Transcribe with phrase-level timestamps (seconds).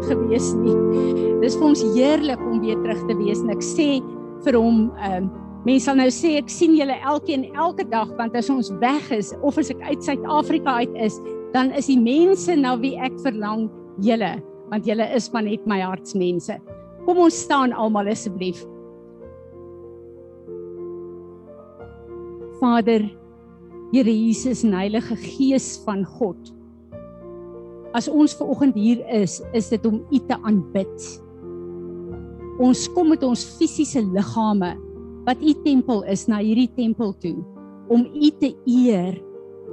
[0.00, 1.40] niemand gewees nie.
[1.42, 4.00] Dis vir ons heerlik om weer terug te wees en ek sê
[4.44, 5.30] vir hom ehm um,
[5.66, 9.34] mense sal nou sê ek sien julle elkeen elke dag want as ons weg is
[9.42, 11.20] of as ek uit Suid-Afrika uit is,
[11.52, 13.68] dan is die mense na wie ek verlang
[14.00, 14.40] julle
[14.70, 16.56] want julle is maar net my hartsmense.
[17.04, 18.64] Kom ons staan almal asseblief.
[22.60, 23.04] Vader,
[23.90, 26.38] Here Jesus en Heilige Gees van God.
[27.96, 31.06] As ons ver oggend hier is, is dit om U te aanbid.
[32.62, 34.76] Ons kom met ons fisiese liggame
[35.26, 37.38] wat U tempel is na hierdie tempel toe
[37.90, 39.16] om U te eer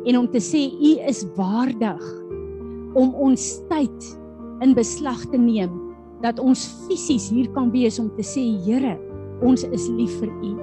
[0.07, 2.01] en om te sê U is waardig
[2.97, 4.09] om ons tyd
[4.65, 5.75] in beslag te neem
[6.23, 8.95] dat ons fisies hier kan wees om te sê Here,
[9.45, 10.55] ons is lief vir U.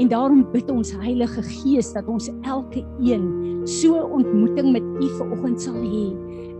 [0.00, 3.26] En daarom bid ons Heilige Gees dat ons elke een
[3.68, 6.06] so ontmoeting met U vanoggend sal hê.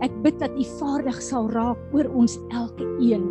[0.01, 3.25] Ek bid dat U vaardig sal raak oor ons elke een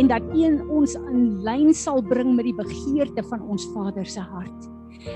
[0.00, 0.46] en dat U
[0.80, 4.70] ons in lyn sal bring met die begeerte van ons Vader se hart.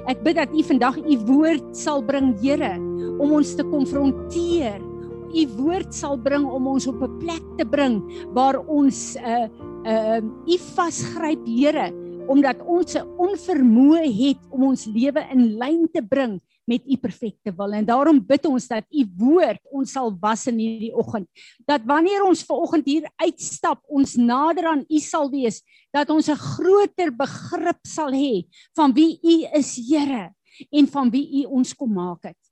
[0.06, 2.76] Ek bid dat U vandag U woord sal bring, Here,
[3.18, 4.84] om ons te konfronteer
[5.28, 8.00] u woord sal bring om ons op 'n plek te bring
[8.32, 9.46] waar ons 'n uh,
[9.84, 11.92] 'n uh, u vasgryp Here
[12.28, 17.52] omdat ons 'n onvermoë het om ons lewe in lyn te bring met u perfekte
[17.56, 21.28] wil en daarom bid ons dat u woord ons sal was in hierdie oggend
[21.68, 25.62] dat wanneer ons ver oggend hier uitstap ons nader aan u sal wees
[25.94, 28.44] dat ons 'n groter begrip sal hê
[28.76, 30.34] van wie u is Here
[30.70, 32.42] en van wie u ons kom maak het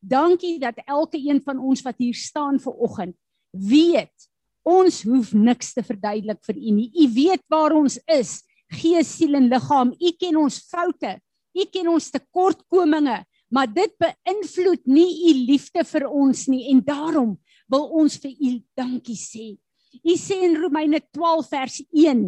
[0.00, 3.16] Dankie dat elke een van ons wat hier staan ver oggend
[3.52, 4.30] weet
[4.64, 6.88] ons hoef niks te verduidelik vir u nie.
[7.04, 8.40] U weet waar ons is,
[8.72, 9.92] gees, siel en liggaam.
[9.92, 11.12] U ken ons foute.
[11.54, 17.36] U ken ons tekortkominge, maar dit beïnvloed nie u liefde vir ons nie en daarom
[17.70, 19.54] wil ons vir u dankie sê.
[20.02, 22.26] U sê in Romeine 12 vers 1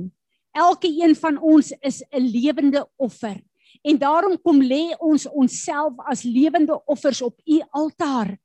[0.56, 3.36] Elke een van ons is 'n lewende offer
[3.82, 8.36] En daarom kom lê ons onsself as lewende offers op u altaar.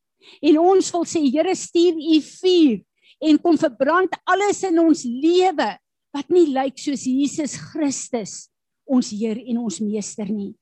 [0.41, 2.79] En ons wil sê Here stuur u vuur
[3.21, 5.69] en kom verbrand alles in ons lewe
[6.11, 8.49] wat nie lyk soos Jesus Christus
[8.85, 10.53] ons Heer en ons meester nie.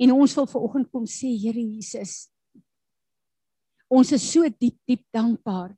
[0.00, 2.30] En ons wil vanoggend kom sê Here Jesus
[3.90, 5.74] ons is so diep diep dankbaar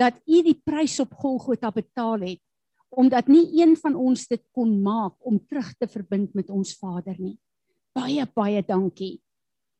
[0.00, 2.40] dat u die prys op Golgotha betaal het
[2.92, 7.16] omdat nie een van ons dit kon maak om terug te verbind met ons Vader
[7.16, 7.38] nie.
[7.96, 9.14] Baie baie dankie.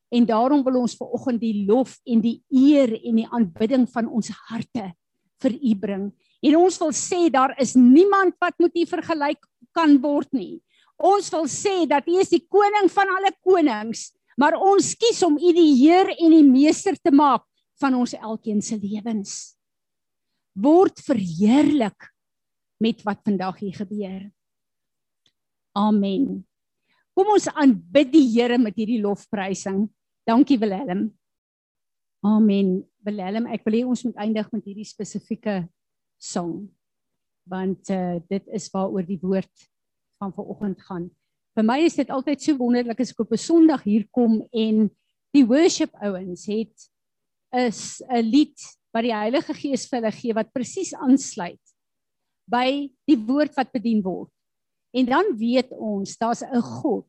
[0.09, 4.09] En daarom wil ons ver oggend die lof en die eer en die aanbidding van
[4.09, 4.95] ons harte
[5.45, 6.07] vir U bring.
[6.41, 9.45] En ons wil sê daar is niemand wat met U vergelyk
[9.77, 10.63] kan word nie.
[11.03, 15.35] Ons wil sê dat U is die koning van alle konings, maar ons kies om
[15.35, 17.43] U die Heer en die meester te maak
[17.83, 19.57] van ons elkeen se lewens.
[20.55, 22.07] Word verheerlik
[22.83, 24.23] met wat vandag hier gebeur.
[25.75, 26.45] Amen.
[27.17, 29.87] Kom ons aanbid die Here met hierdie lofprysing.
[30.29, 31.09] Dankie Willem.
[32.23, 32.79] Amen.
[33.03, 35.65] Willem, ek wil hê ons moet eindig met hierdie spesifieke
[36.23, 36.71] song.
[37.51, 39.51] Want uh, dit is waaroor die woord
[40.23, 41.11] van vanoggend gaan.
[41.57, 44.89] Vir my is dit altyd so wonderlik as ek op 'n Sondag hier kom en
[45.35, 46.89] die worship ouens het
[47.53, 48.59] is 'n lied
[48.93, 51.61] wat die Heilige Gees vir hulle gee wat presies aansluit
[52.49, 54.31] by die woord wat bedien word.
[54.93, 57.09] En dan weet ons daar's 'n God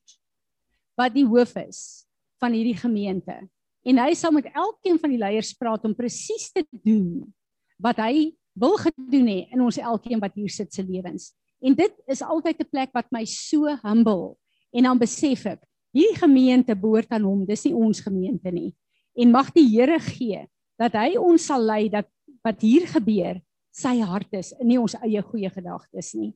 [0.97, 2.05] wat die hoof is
[2.39, 3.49] van hierdie gemeente.
[3.83, 7.33] En hy sal met elkeen van die leiers praat om presies te doen
[7.77, 11.33] wat hy wil gedoen hê in ons elkeen wat hier sit se lewens.
[11.63, 14.35] En dit is altyd 'n plek wat my so humble
[14.73, 15.61] en dan besef ek,
[15.93, 18.73] hierdie gemeente behoort aan hom, dis nie ons gemeente nie.
[19.15, 20.47] En mag die Here gee
[20.77, 22.07] dat hy ons sal lei dat
[22.43, 23.41] wat hier gebeur
[23.73, 26.33] sy hart is nie ons eie goeie gedagtes nie.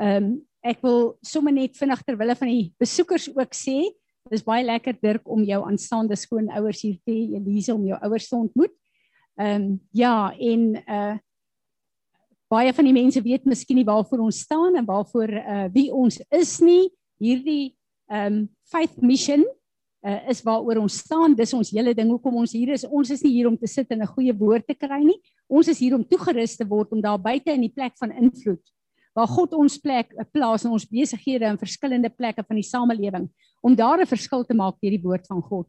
[0.00, 3.90] Ehm um, ek wil sommer net vinnig ter wille van die besoekers ook sê,
[4.30, 8.28] dis baie lekker Dirk om jou aanstaande skoonouers hier te hê, Elise om jou ouers
[8.28, 8.74] te ontmoet.
[9.40, 11.18] Ehm um, ja, en uh
[12.52, 16.20] baie van die mense weet miskien nie waarvoor ons staan en waarvoor uh wie ons
[16.30, 16.90] is nie.
[17.22, 17.74] Hierdie
[18.12, 19.44] um, faith mission
[20.04, 21.36] uh, is waaroor ons staan.
[21.38, 22.84] Dis ons hele ding hoekom ons hier is.
[22.84, 25.18] Ons is nie hier om te sit en 'n goeie woord te kry nie.
[25.48, 28.62] Ons is hier om toegerus te word om daar buite in die plek van invloed
[29.12, 33.28] waar God ons plek 'n plaas in ons besighede in verskillende plekke van die samelewing
[33.62, 35.68] om daar 'n verskil te maak deur die woord van God.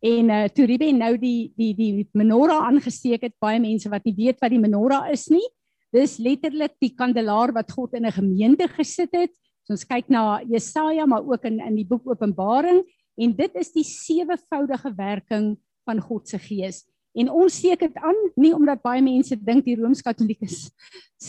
[0.00, 4.14] En uh toe Ruben nou die die die menorah aangesteek het, baie mense wat nie
[4.14, 5.44] weet wat die menorah is nie.
[5.92, 9.32] Dis letterlik die kandelaar wat God in 'n gemeente gesit het.
[9.64, 12.84] So ons kyk na Jesaja maar ook in in die boek Openbaring
[13.18, 15.56] En dit is die sewevoudige werking
[15.88, 16.84] van God se Gees.
[17.18, 20.46] En ons steek dit aan nie omdat baie mense dink die Rooms-Katolieke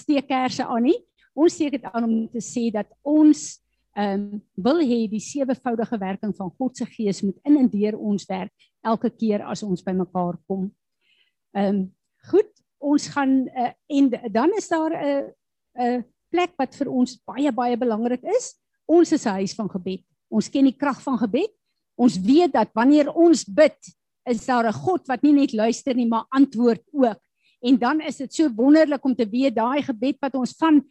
[0.02, 0.98] steek kersse aan nie.
[1.34, 3.58] Ons steek dit aan om te sê dat ons
[3.98, 7.98] ehm um, wil hê die sewevoudige werking van God se Gees moet in en deur
[7.98, 10.70] ons werk elke keer as ons bymekaar kom.
[11.58, 11.82] Ehm um,
[12.30, 15.24] goed, ons gaan uh, en dan is daar 'n uh,
[15.80, 18.56] 'n uh, plek wat vir ons baie baie belangrik is.
[18.86, 20.04] Ons is 'n huis van gebed.
[20.30, 21.52] Ons ken die krag van gebed.
[21.96, 23.78] Ons weet dat wanneer ons bid,
[24.26, 27.20] is daar 'n God wat nie net luister nie, maar antwoord ook.
[27.62, 30.86] En dan is dit so wonderlik om te weet daai gebed wat ons van 'n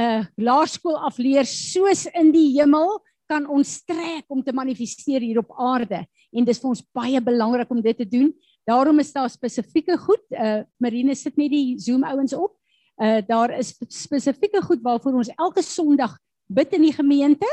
[0.00, 5.38] uh, laerskool af leer soos in die hemel kan ons trek om te manifesteer hier
[5.38, 6.06] op aarde.
[6.32, 8.32] En dis vir ons baie belangrik om dit te doen.
[8.64, 10.24] Daarom is daar spesifieke goed.
[10.30, 12.56] Uh Marine sit net die Zoom ouens op.
[12.96, 17.48] Uh daar is spesifieke goed waarvoor ons elke Sondag bid in die gemeente.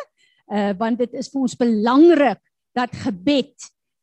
[0.47, 2.41] Uh want dit is vir ons belangrik
[2.77, 3.56] dat gebed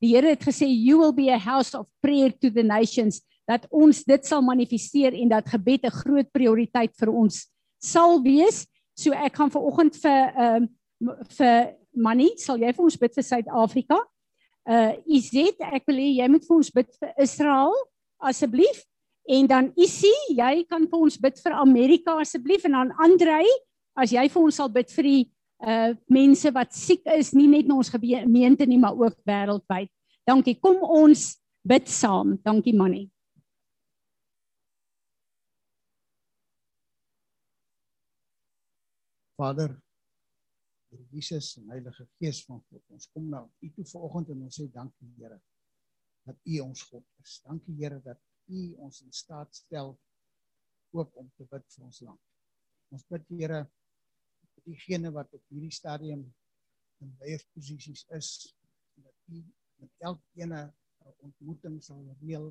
[0.02, 3.66] die Here het gesê you will be a house of prayer to the nations dat
[3.70, 7.46] ons dit sal manifesteer en dat gebed 'n groot prioriteit vir ons
[7.78, 8.66] sal wees.
[8.94, 10.68] So ek gaan vanoggend vir ehm
[11.00, 13.96] uh, vir Manny, sal jy vir ons bid vir Suid-Afrika?
[14.66, 17.74] Uh Izet, ek wil hê jy moet vir ons bid vir Israel
[18.18, 18.82] asseblief.
[19.30, 23.46] En dan Isi, jy kan vir ons bid vir Amerika asseblief en dan Andrei,
[23.98, 25.24] as jy vir ons sal bid vir die
[25.66, 29.88] uh mense wat siek is nie net in ons gemeente nie maar ook wêreldwyd.
[30.26, 30.58] Dankie.
[30.58, 32.34] Kom ons bid saam.
[32.44, 33.06] Dankie Manny.
[39.38, 39.76] Vader
[41.16, 42.82] Jesus en Heilige Gees van God.
[42.92, 45.40] Ons kom nou U toe vanoggend en ons sê dankie Here
[46.26, 47.38] dat U ons God is.
[47.46, 48.20] Dankie Here dat
[48.52, 49.96] U ons in staat stel
[50.96, 52.22] ook om te bid vir ons land.
[52.94, 53.64] Ons bid Here
[54.66, 56.24] diegene wat op hierdie stadium
[57.04, 58.30] in leiersposisies is
[59.02, 59.42] dat u
[59.82, 60.72] met elkeen 'n
[61.28, 62.48] ontmoeting sal reël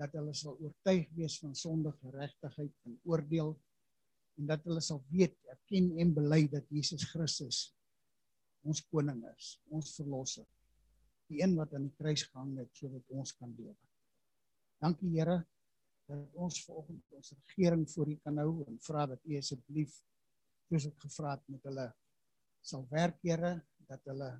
[0.00, 3.56] dat hulle sal oortuig wees van sondige geregtigheid en oordeel
[4.38, 7.68] en dat hulle sal weet erken en bely dat Jesus Christus
[8.68, 10.46] ons koning is, ons verlosser,
[11.28, 13.76] die een wat aan die kruis gehang het sodat ons kan lewe.
[14.82, 15.40] Dankie Here
[16.08, 19.98] dat ons vanoggend ons regering voor U kan hou en vra dat U asseblief
[20.68, 21.86] soos ek gevra het met hulle
[22.64, 23.58] sal werk Here
[23.90, 24.30] dat hulle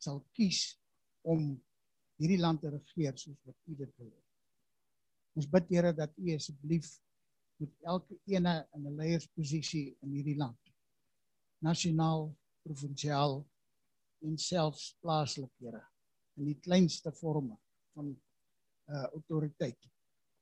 [0.00, 0.74] sal kies
[1.24, 1.54] om
[2.20, 4.12] hierdie land te regeer soos wat U dit wil.
[5.34, 6.88] Ons bid Here dat U asseblief
[7.64, 10.60] met elke ene in 'n leiersposisie in hierdie land
[11.64, 12.28] nasionaal,
[12.64, 13.38] provinsiaal
[14.24, 15.82] en selfs plaaslik Here
[16.40, 17.56] in die kleinste vorme
[17.94, 18.10] van
[18.92, 19.88] uh autoriteit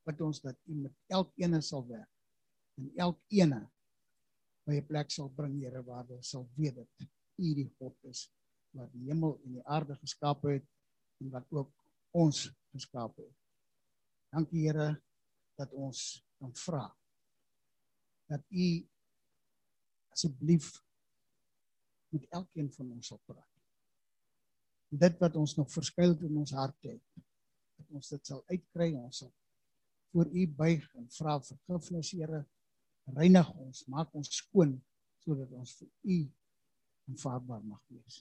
[0.06, 2.10] wat ons dat U met elkeen sal werk
[2.80, 3.54] en elkeen
[4.66, 7.06] by 'n plek sal bring, Here, waar hulle sal weet dat
[7.38, 8.30] U die God is
[8.72, 10.66] wat die hemel en die aarde geskaap het
[11.20, 11.70] en wat ook
[12.10, 13.34] ons geskaap het.
[14.32, 15.02] Dankie Here
[15.60, 16.86] dat ons kan vra
[18.32, 18.69] dat U
[20.12, 20.73] asseblief
[22.12, 23.49] met elkeen van ons sal praat.
[24.93, 27.23] Dit wat ons nog verskuil in ons harte het,
[27.81, 29.32] dat ons dit sal uitkry, ons sal
[30.12, 32.43] voor U buig en vra vergifnis, Here
[33.17, 34.77] reinig ons, maak ons skoon
[35.22, 36.19] sodat ons vir U
[37.12, 38.20] aanvaarbaar mag wees.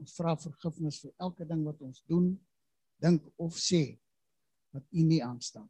[0.00, 2.32] Ons vra vergifnis vir elke ding wat ons doen,
[3.02, 3.84] dink of sê
[4.72, 5.68] wat U nie aanstaan.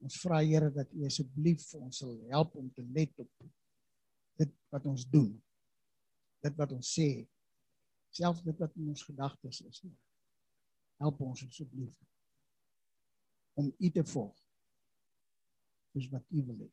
[0.00, 3.48] Ons vra Here dat U asseblief vir ons sal help om te let op
[4.40, 5.32] dit wat ons doen.
[6.40, 7.08] Dit wat ons sê,
[8.16, 9.82] selfs dit wat in ons gedagtes is.
[11.00, 11.98] Help ons asseblief
[13.60, 14.36] om U te volg.
[15.96, 16.70] Dis wat U wil hê.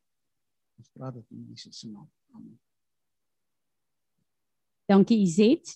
[0.77, 2.07] Ons vra dit in Jesus se naam.
[2.37, 2.55] Amen.
[4.87, 5.73] Dankie Izet.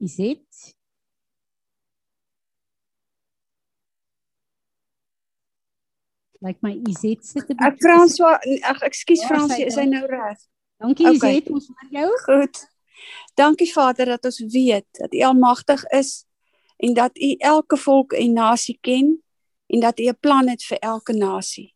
[0.00, 0.74] Izet.
[6.40, 7.66] Lyk like my Izet sit 'n bietjie.
[7.66, 10.38] Ek Frans, ag ekskuus Fransie, is hy nou reg?
[10.80, 11.36] Dankie okay.
[11.36, 12.10] Izet, ons hoor jou.
[12.24, 12.62] Goed.
[13.36, 16.24] Dankie Vader dat ons weet dat U almagtig is
[16.76, 19.22] en dat U elke volk en nasie ken
[19.66, 21.74] en dat U 'n plan het vir elke nasie.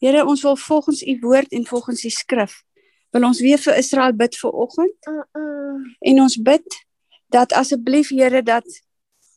[0.00, 2.64] Here, ons wil volgens U woord en volgens die skrif
[3.10, 5.08] wil ons weer vir Israel bid vir oggend.
[5.08, 5.96] Uh -uh.
[6.00, 6.87] En ons bid
[7.28, 8.64] dat asseblief Here dat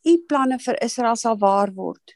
[0.03, 2.15] U planne vir Israel sal waar word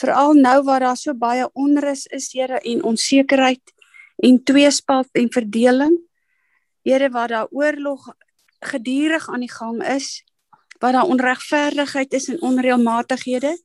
[0.00, 3.72] veral nou waar daar so baie onrus is, Here, en onsekerheid
[4.16, 5.96] en tweespalt en verdeling.
[6.84, 8.14] Here, waar daar oorlog
[8.60, 10.24] gedurig aan die gang is,
[10.78, 13.56] waar daar onregverdigheid is en onreëlmatighede.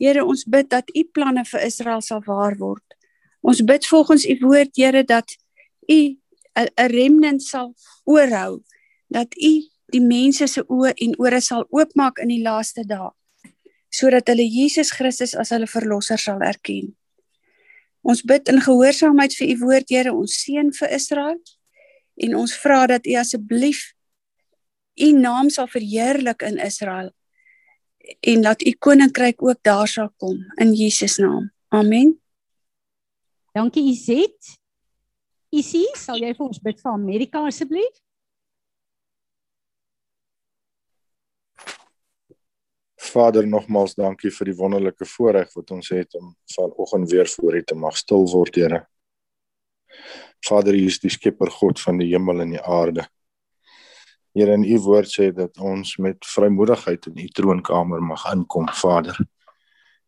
[0.00, 2.84] Here, ons bid dat u planne vir Israel sal waar word.
[3.40, 5.36] Ons bid volgens u woord, Here, dat
[5.88, 6.16] u
[6.56, 7.74] 'n remnant sal
[8.04, 8.62] oorhou,
[9.08, 13.10] dat u die mense se oë en ore sal oopmaak in die laaste dae,
[13.90, 16.92] sodat hulle Jesus Christus as hulle verlosser sal erken.
[18.02, 21.38] Ons bid in gehoorsaamheid vir u woord, Here, ons seën vir Israel
[22.20, 23.90] en ons vra dat u asseblief
[25.00, 27.10] u naam sal verheerlik in Israel
[28.20, 31.50] en dat u koninkryk ook daar sal kom in Jesus naam.
[31.68, 32.20] Amen.
[33.52, 34.56] Dankie Izet.
[35.50, 37.96] Isie, sal jy vir ons bid vir Amerika asseblief?
[43.00, 47.62] Vader, nogmaals dankie vir die wonderlike voorreg wat ons het om vanoggend weer voor U
[47.64, 48.82] te mag stil word, Here.
[50.44, 53.06] Vader, U is die skepper God van die hemel en die aarde.
[54.36, 59.16] Here, in U woord sê dat ons met vrymoedigheid in U troonkamer mag inkom, Vader,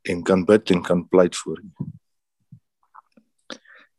[0.04, 1.72] en kan bid en kan pleit voor U.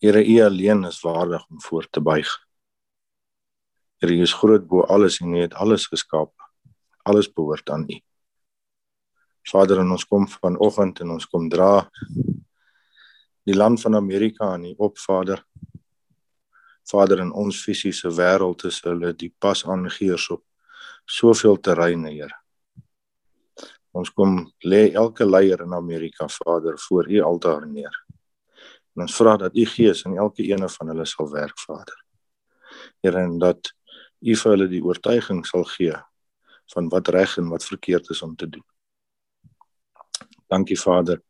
[0.05, 2.29] Here U alleen is waardig om voor te buig.
[4.03, 6.33] Here U is groot bo alles en U het alles geskaap.
[7.03, 8.03] Alles behoort aan U.
[9.51, 11.89] Vader, ons kom vanoggend en ons kom dra
[13.43, 15.43] die land van Amerika aan U op, Vader.
[16.87, 20.43] Vader in ons fisiese wêreld is hulle die pas aangeheers op
[21.05, 22.39] soveel terreine, Here.
[23.93, 27.93] Ons kom lê elke leier in Amerika, Vader, voor U altaar neer.
[28.95, 31.99] En ons vra dat u Gees in elke een van hulle sal werk, Vader.
[33.01, 33.73] Here, en dat
[34.21, 35.97] u vir hulle die oortuiging sal gee
[36.73, 38.63] van wat reg en wat verkeerd is om te doen.
[40.53, 41.21] Dankie Vader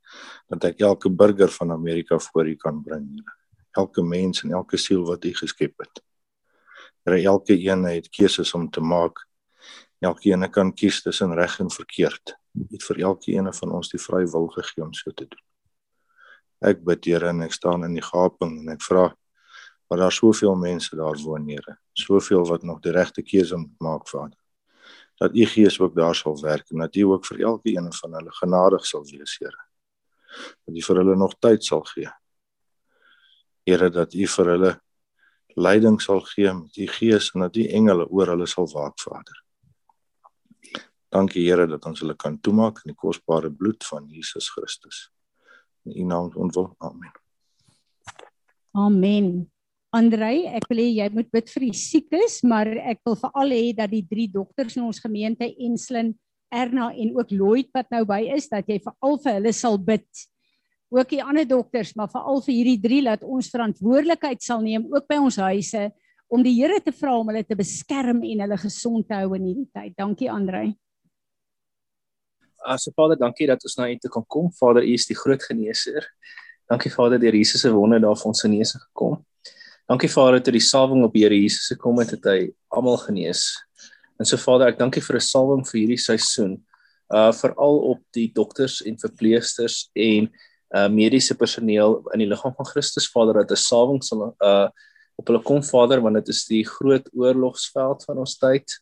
[0.51, 3.23] dat ek elke burger van Amerika voor u kan bring.
[3.71, 6.01] Elke mens en elke siel wat u geskep het.
[7.03, 9.23] Here, elke een het keuses om te maak.
[9.99, 12.35] Elke een kan kies tussen reg en verkeerd.
[12.53, 15.43] U het vir elke een van ons die vrye wil gegee om so te doen.
[16.63, 19.09] Ek bid Here en ek staan in die gaping en ek vra
[19.91, 21.77] want daar soveel mense daar woon Here.
[21.93, 24.42] Soveel wat nog die regte keuse moet maak Vader.
[25.21, 28.13] Dat U Gees ook daar sal werk en dat U ook vir elke een van
[28.13, 29.61] hulle genadig sal wees Here.
[30.65, 32.09] Dat U vir hulle nog tyd sal gee.
[33.63, 34.73] Here dat U vir hulle
[35.55, 39.43] leiding sal gee met U Gees en dat U engele oor hulle sal waak Vader.
[41.09, 45.13] Dankie Here dat ons hulle kan toemaak in die kosbare bloed van Jesus Christus
[45.83, 46.75] in u naam ontwil.
[46.77, 47.11] Amen.
[48.71, 49.52] Amen.
[49.93, 53.65] Andrei, ek wil hê jy moet bid vir die siekes, maar ek wil veral hê
[53.77, 56.15] dat die drie dokters in ons gemeente Enslin,
[56.53, 60.05] Erna en ook Lloyd wat nou by is, dat jy veral vir hulle sal bid.
[60.93, 65.05] Ook die ander dokters, maar veral vir hierdie drie dat ons verantwoordelikheid sal neem ook
[65.09, 65.87] by ons huise
[66.33, 69.45] om die Here te vra om hulle te beskerm en hulle gesond te hou in
[69.49, 69.93] hierdie tyd.
[69.97, 70.71] Dankie Andrei.
[72.65, 74.49] Ase Vader, dankie dat ons na U toe kan kom.
[74.57, 76.09] Vader, U is die groot geneeser.
[76.69, 79.19] Dankie Vader, deur Jesus se wonde daar vir ons genesing gekom.
[79.89, 82.37] Dankie Vader dat die salwing op Here Jesus se kom het dat hy
[82.71, 83.49] almal genees.
[84.15, 86.61] En so Vader, ek dankie vir 'n salwing vir hierdie seisoen.
[87.11, 90.31] Uh veral op die dokters en verpleegsters en
[90.71, 94.69] uh mediese personeel in die liggaam van Christus Vader dat 'n salwing sal uh
[95.19, 98.79] op hulle kom Vader want dit is die groot oorlogsveld van ons tyd.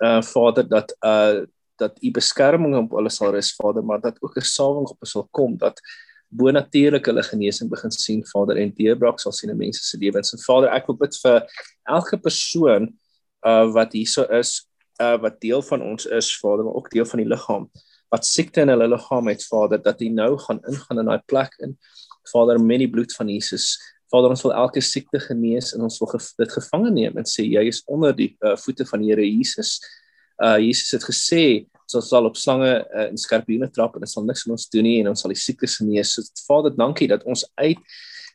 [0.00, 1.44] Uh Vader dat uh
[1.76, 5.10] dat u beskerming op hulle sal rus Vader, maar dat ook 'n salwing op hulle
[5.10, 5.80] sal kom dat
[6.34, 10.34] bonatuurlik hulle genesing begin sien Vader en deurbraak sal sien in mense se lewens.
[10.34, 11.42] En Vader, ek wil bid vir
[11.96, 12.92] elke persoon
[13.44, 14.62] uh wat hierso is,
[15.02, 17.68] uh wat deel van ons is Vader, maar ook deel van die liggaam
[18.14, 21.56] wat siekte in hulle liggaam het Vader, dat hy nou gaan ingaan in daai plek
[21.66, 21.74] in
[22.30, 23.74] Vader met die bloed van Jesus.
[24.12, 27.42] Vader, ons wil elke siekte genees en ons wil ge dit gevange neem en sê
[27.42, 29.78] jy is onder die uh, voete van die Here Jesus
[30.42, 31.44] uh Jesus het gesê
[31.92, 34.86] ons sal op slange uh, en skorpioene trap en dit sal niks aan ons doen
[34.86, 36.14] nie en ons sal die siektes genees.
[36.16, 37.80] So Vader, dankie dat ons uit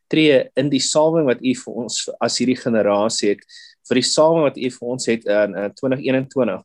[0.10, 3.44] tree in die salwing wat U vir ons as hierdie generasie het
[3.90, 6.64] vir die salwing wat U vir ons het in, in 2021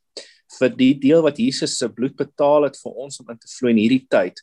[0.58, 3.72] vir die deel wat Jesus se bloed betaal het vir ons om in te vloei
[3.74, 4.40] in hierdie tyd.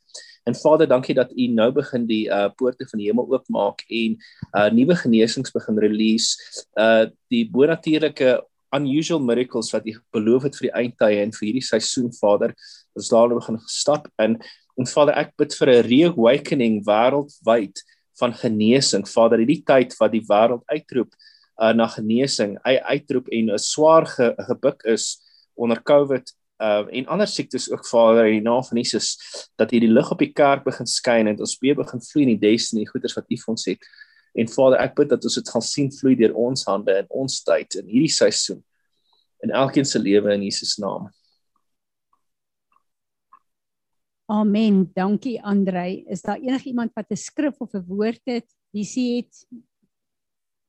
[0.50, 4.18] En Vader, dankie dat U nou begin die uh poorte van die hemel oopmaak en
[4.58, 6.64] uh nuwe genesings begin release.
[6.74, 8.40] Uh die bonatuurlike
[8.76, 12.54] unusual miracles wat U beloof het vir die eindtye en vir hierdie seisoen Vader.
[12.98, 14.40] Ons daaroor begin gestap in
[14.80, 17.84] en Vader ek bid vir 'n reawakening wêreldwyd
[18.20, 19.06] van genesing.
[19.08, 21.12] Vader, hierdie tyd wat die wêreld uitroep
[21.62, 25.20] uh, na genesing, hy uitroep en 'n swaar ge, gebuk is
[25.56, 29.18] onder COVID uh, en ander siektes ook Vader in die naam van Jesus
[29.56, 32.50] dat hierdie lig op die kerk begin skyn en ons weer begin vloei in die
[32.50, 33.92] destiny goeders wat U vir ons het.
[34.34, 37.42] En Vader, ek bid dat ons dit gaan sien vloei deur ons hande in ons
[37.44, 38.62] tyd in hierdie seisoen
[39.42, 41.10] in elkeen se lewe in Jesus naam.
[44.32, 44.86] Amen.
[44.96, 46.06] Dankie Andrei.
[46.08, 49.48] Is daar enigiemand wat 'n skrif of 'n woord het, sê het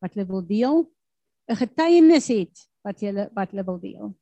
[0.00, 0.90] wat hulle wil deel?
[1.48, 4.16] 'n Getuienis het wat jy wat hulle wil deel.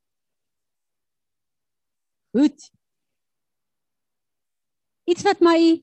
[2.36, 2.70] Goed.
[5.04, 5.82] Iets wat my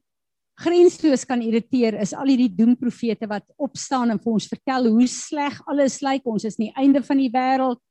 [0.58, 5.60] grensloos kan irriteer is al hierdie doemprofete wat opstaan en vir ons vertel hoe sleg
[5.70, 6.26] alles lyk.
[6.26, 7.82] Ons is nie einde van die wêreld.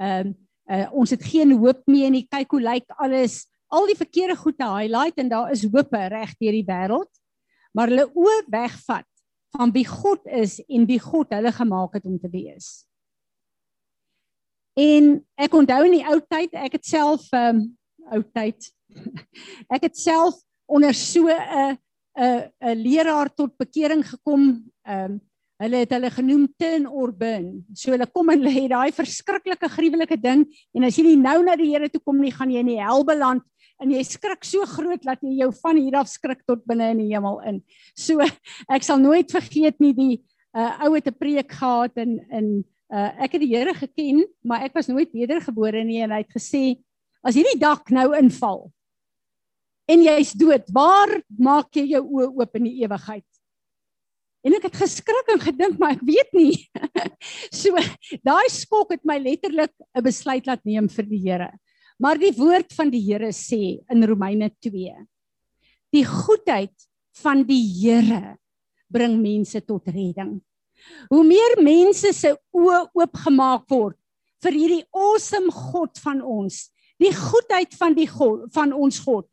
[0.00, 2.24] Ehm uh, uh, ons het geen hoop meer nie.
[2.26, 3.44] Kyk hoe lyk alles.
[3.70, 7.12] Al die verkeerde goed te highlight en daar is hoop reg deur die wêreld.
[7.70, 9.06] Maar hulle oë wegvat
[9.56, 12.86] van wie God is en wie God hulle gemaak het om te wees.
[14.76, 17.66] En ek onthou in die ou tyd, ek het self ehm um,
[18.14, 18.68] ou tyd.
[19.74, 21.78] ek het self onder so 'n
[22.16, 24.64] 'n 'n leraar tot bekering gekom.
[24.84, 25.20] Ehm um,
[25.56, 27.64] hulle het hulle genoem Tin Orban.
[27.72, 30.44] So hulle kom en lê daai verskriklike gruwelike ding
[30.76, 32.80] en as jy nie nou na die Here toe kom nie, gaan jy in die
[32.80, 33.44] hel beland
[33.80, 37.02] en jy skrik so groot dat jy jou van hier af skrik tot binne in
[37.04, 37.62] die hemel in.
[37.96, 38.20] So
[38.68, 40.14] ek sal nooit vergeet nie die
[40.56, 44.64] uh, ou het 'n preek gehad en in uh, ek het die Here geken, maar
[44.64, 46.76] ek was nooit wedergebore nie en hy het gesê
[47.24, 48.70] as hierdie dak nou inval
[49.86, 50.66] en jy's dood.
[50.74, 53.26] Waar maak jy jou oë oop in die ewigheid?
[54.46, 56.54] En ek het geskrik en gedink, maar ek weet nie.
[57.62, 57.74] so
[58.22, 61.50] daai skok het my letterlik 'n besluit laat neem vir die Here.
[61.98, 64.94] Maar die woord van die Here sê in Romeine 2:
[65.90, 66.74] Die goedheid
[67.22, 68.36] van die Here
[68.92, 70.38] bring mense tot redding.
[71.10, 73.98] Hoe meer mense se oë oopgemaak word
[74.44, 76.68] vir hierdie awesome God van ons,
[77.00, 79.26] die goedheid van die God van ons God,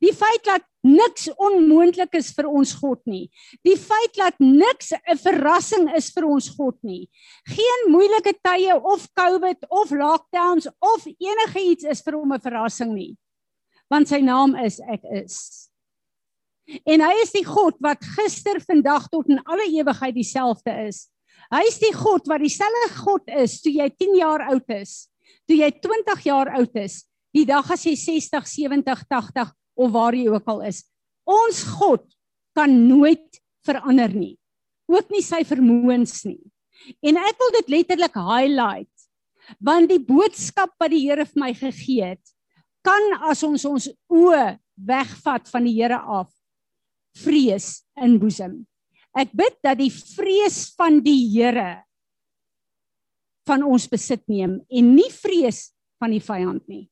[0.00, 3.28] Die feit dat niks onmoontlik is vir ons God nie.
[3.66, 7.08] Die feit dat niks 'n verrassing is vir ons God nie.
[7.44, 12.94] Geen moeilike tye of COVID of lockdowns of enige iets is vir hom 'n verrassing
[12.94, 13.16] nie.
[13.90, 15.68] Want sy naam is ek is.
[16.84, 21.08] En hy is die God wat gister, vandag tot in alle ewigheid dieselfde is.
[21.48, 25.08] Hy is die God wat dieselfde God is toe jy 10 jaar oud is,
[25.48, 30.16] toe jy 20 jaar oud is, die dag as jy 60, 70, 80 of waar
[30.16, 30.82] jy ook al is.
[31.28, 32.04] Ons God
[32.56, 34.34] kan nooit verander nie.
[34.90, 36.40] Ook nie sy vermoëns nie.
[37.04, 38.90] En ek wil dit letterlik highlight
[39.64, 42.34] want die boodskap wat die Here vir my gegee het
[42.84, 46.28] kan as ons ons oë wegvat van die Here af
[47.18, 48.60] vrees in boesem.
[49.16, 51.82] Ek bid dat die vrees van die Here
[53.48, 56.86] van ons besit neem en nie vrees van die vyand nie.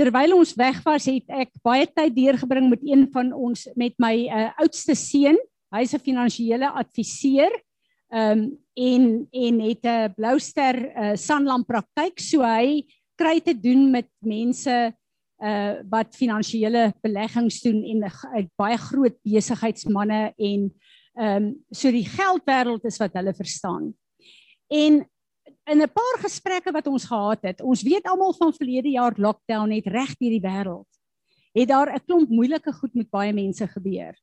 [0.00, 4.14] Terwyl ons weg was het ek baie tyd deurgebring met een van ons met my
[4.28, 5.36] uh, oudste seun.
[5.74, 7.52] Hy's 'n finansiële adviseur
[8.08, 12.16] um, en en het 'n blouster uh, sanlam praktyk.
[12.18, 14.94] So hy kry te doen met mense
[15.42, 20.72] uh, wat finansiële beleggings doen en uh, baie groot besigheidsmande en
[21.20, 23.92] ehm um, so die geldwêreld is wat hulle verstaan.
[24.70, 25.04] En
[25.66, 29.70] in 'n paar gesprekke wat ons gehad het, ons weet almal van verlede jaar lockdown
[29.70, 30.88] het reg deur die wêreld.
[31.52, 34.16] Het daar 'n klomp moeilike goed met baie mense gebeur.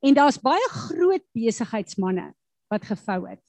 [0.00, 2.34] En daar's baie groot besigheidsmande
[2.68, 3.42] wat gevou het.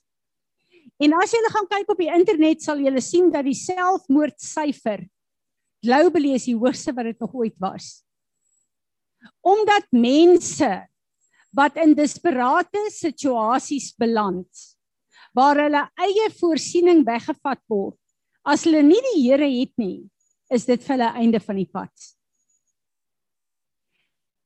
[0.97, 5.07] En as jy gaan kyk op die internet sal jy sien dat die selfmoordsyfer
[5.81, 8.03] globally is die hoogste wat dit nog ooit was.
[9.41, 10.87] Omdat mense
[11.51, 14.47] wat in desperate situasies beland
[15.37, 17.97] waar hulle eie voorsiening weggevat word.
[18.43, 20.01] As hulle nie die Here het nie,
[20.51, 21.93] is dit vir hulle einde van die pad.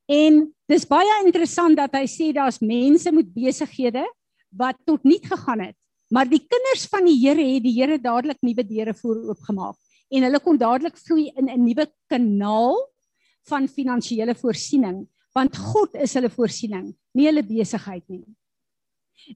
[0.06, 4.04] En dis baie interessant dat hy sê daar's mense met besighede
[4.54, 5.76] wat tot niet gegaan het,
[6.10, 9.80] maar die kinders van die Here het die Here dadelik nuwe deure voor oopgemaak
[10.14, 12.78] en hulle kon dadelik vloei in 'n nuwe kanaal
[13.50, 18.24] van finansiële voorsiening want God is hulle voorsiening, nie hulle besigheid nie.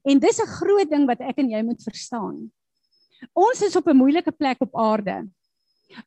[0.05, 2.51] En dis 'n groot ding wat ek en jy moet verstaan.
[3.33, 5.29] Ons is op 'n moeilike plek op aarde.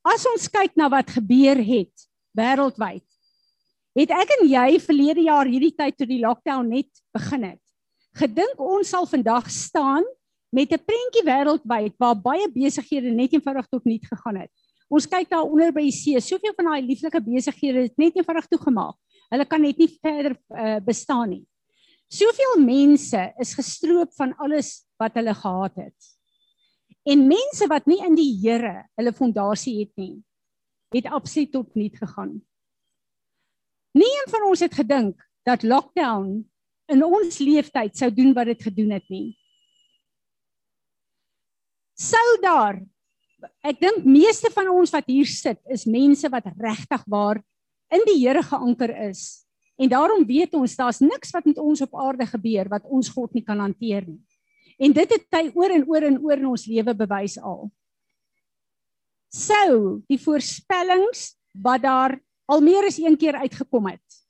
[0.01, 2.07] As ons kyk na wat gebeur het
[2.37, 3.03] wêreldwyd,
[3.93, 7.61] het ek en jy verlede jaar hierdie tyd toe die lockdown net begin het,
[8.15, 10.03] gedink ons sal vandag staan
[10.53, 14.51] met 'n prentjie wêreldwyd waar baie besighede net eenvoudig tot niet gegaan het.
[14.89, 18.47] Ons kyk daar onder by die see, soveel van daai lieflike besighede het net eenvoudig
[18.47, 18.95] toegemaak.
[19.29, 21.45] Hulle kan net nie verder uh, bestaan nie.
[22.13, 26.09] Soveel mense is gestroop van alles wat hulle gehad het.
[27.09, 30.21] En mense wat nie in die Here hulle fondasie het nie,
[30.93, 32.37] het absoluut tot niet gegaan.
[33.97, 36.43] Nie een van ons het gedink dat lockdown
[36.93, 39.33] in ons leeftyd sou doen wat dit gedoen het nie.
[41.97, 42.81] Sou daar
[43.65, 47.41] ek dink meeste van ons wat hier sit is mense wat regtig waar
[47.93, 49.42] in die Here geanker is.
[49.83, 53.33] En daarom weet ons daar's niks wat met ons op aarde gebeur wat ons God
[53.35, 54.21] nie kan hanteer nie.
[54.79, 57.67] En dit het hy oor en oor en oor in ons lewe bewys al.
[59.33, 62.15] Sou die voorspellings wat daar
[62.47, 64.23] al meer as een keer uitgekom het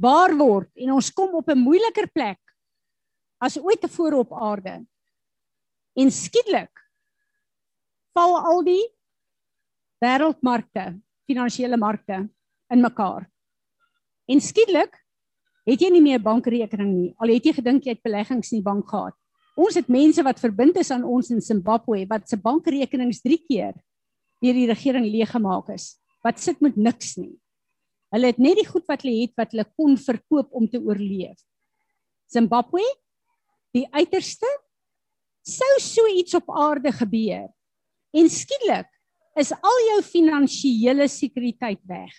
[0.00, 2.40] waar word en ons kom op 'n moeiliker plek
[3.38, 4.86] as ooit tevore op aarde.
[5.96, 6.72] En skielik
[8.16, 8.84] val al die
[10.00, 12.28] wêreldmarkte, finansiële markte
[12.70, 13.28] in mekaar.
[14.30, 14.94] En skielik
[15.66, 17.14] het jy nie meer 'n bankrekening nie.
[17.18, 19.14] Al het jy gedink jy het beleggings in die bank gehad.
[19.56, 23.74] Ons het mense wat verbind is aan ons in Zimbabwe wat se bankrekenings 3 keer
[24.40, 25.98] deur die regering leeggemaak is.
[26.24, 27.36] Wat sit met niks nie.
[28.10, 31.38] Hulle het net die goed wat hulle het wat hulle kon verkoop om te oorleef.
[32.30, 32.82] Zimbabwe,
[33.74, 34.46] die uiterste
[35.42, 37.48] sou so iets op aarde gebeur.
[38.14, 38.88] En skielik
[39.38, 42.14] is al jou finansiële sekuriteit weg.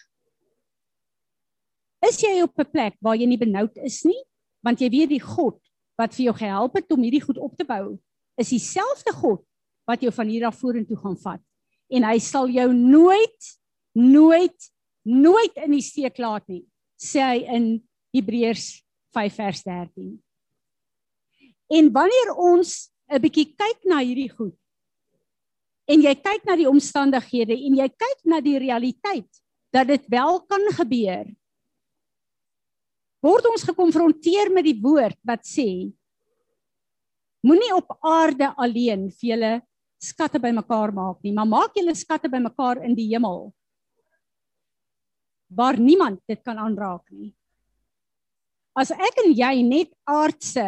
[2.02, 4.24] Is jy op 'n plek waar jy nie benoud is nie,
[4.64, 5.60] want jy weet die God
[5.98, 8.00] wat vir jou gehelp het om hierdie goed op te bou,
[8.38, 9.44] is dieselfde God
[9.86, 11.42] wat jou van hier af vorentoe gaan vat
[11.92, 13.50] en hy sal jou nooit
[13.94, 14.72] nooit
[15.04, 16.64] nooit in die steek laat nie,
[16.98, 17.66] sê hy in
[18.14, 18.84] Hebreërs
[19.16, 20.12] 5 vers 13.
[21.74, 24.56] En wanneer ons 'n bietjie kyk na hierdie goed
[25.88, 29.42] en jy kyk na die omstandighede en jy kyk na die realiteit
[29.74, 31.26] dat dit wel kan gebeur
[33.22, 35.92] word ons gekonfronteer met die woord wat sê
[37.46, 39.54] moenie op aarde alleen vir julle
[40.02, 43.52] skatte bymekaar maak nie, maar maak julle skatte bymekaar in die hemel
[45.52, 47.34] waar niemand dit kan aanraak nie.
[48.72, 50.64] As ek en jy net aardse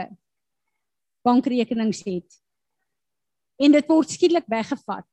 [1.23, 2.39] bankrekenings het
[3.63, 5.07] en dit word skielik weggevat,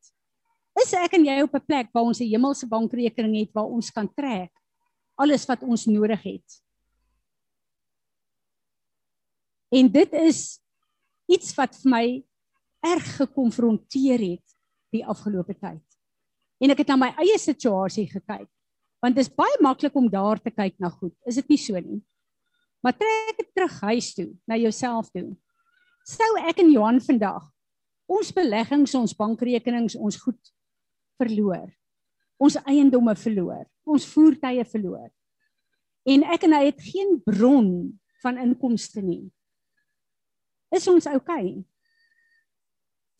[0.80, 3.90] is ek en jy op 'n plek waar ons 'n hemelse bankrekening het waar ons
[3.90, 4.50] kan trek
[5.16, 6.48] alles wat ons nodig het.
[9.70, 10.58] En dit is
[11.30, 12.04] iets wat vir my
[12.90, 14.56] erg gekonfronteer het
[14.90, 15.84] die afgelope tyd.
[16.60, 18.48] En ek het na my eie situasie gekyk.
[19.00, 21.14] Want dit is baie maklik om daar te kyk na goed.
[21.28, 22.00] Is dit nie so nie?
[22.84, 25.30] Maar trek dit terug huis toe, na jouself toe.
[26.08, 27.46] Sou ek en Johan vandag
[28.10, 30.52] ons beleggings, ons bankrekenings, ons goed
[31.20, 31.68] verloor.
[32.40, 35.10] Ons eiendomme verloor, ons voertuie verloor.
[36.08, 37.68] En ek en hy het geen bron
[38.24, 39.28] van inkomste nie.
[40.70, 41.46] Is ons oukei?
[41.50, 41.64] Okay?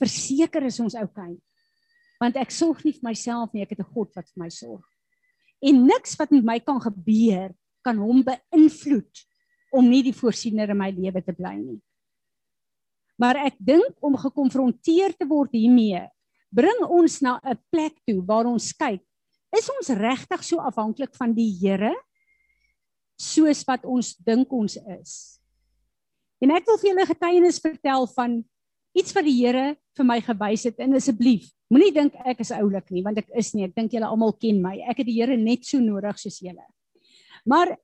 [0.00, 1.34] Verseker is ons oukei.
[1.34, 1.38] Okay.
[2.20, 4.84] Want ek sorg nie vir myself nie, ek het 'n God wat vir my sorg.
[5.62, 9.24] En niks wat met my kan gebeur kan hom beïnvloed
[9.72, 11.80] om nie die voorsiener in my lewe te bly nie.
[13.18, 16.08] Maar ek dink om gekonfronteer te word hiermee,
[16.52, 19.02] bring ons na 'n plek toe waar ons kyk,
[19.56, 21.94] is ons regtig so afhanklik van die Here
[23.18, 25.39] soos wat ons dink ons is?
[26.40, 28.40] En ek wil vir julle getuienis vertel van
[28.96, 29.64] iets wat die Here
[29.96, 30.80] vir my gewys het.
[30.80, 33.68] En asseblief moenie dink ek is oulik nie want ek is nie.
[33.68, 34.78] Ek dink julle almal ken my.
[34.90, 36.64] Ek het die Here net so nodig soos julle.
[37.48, 37.76] Maar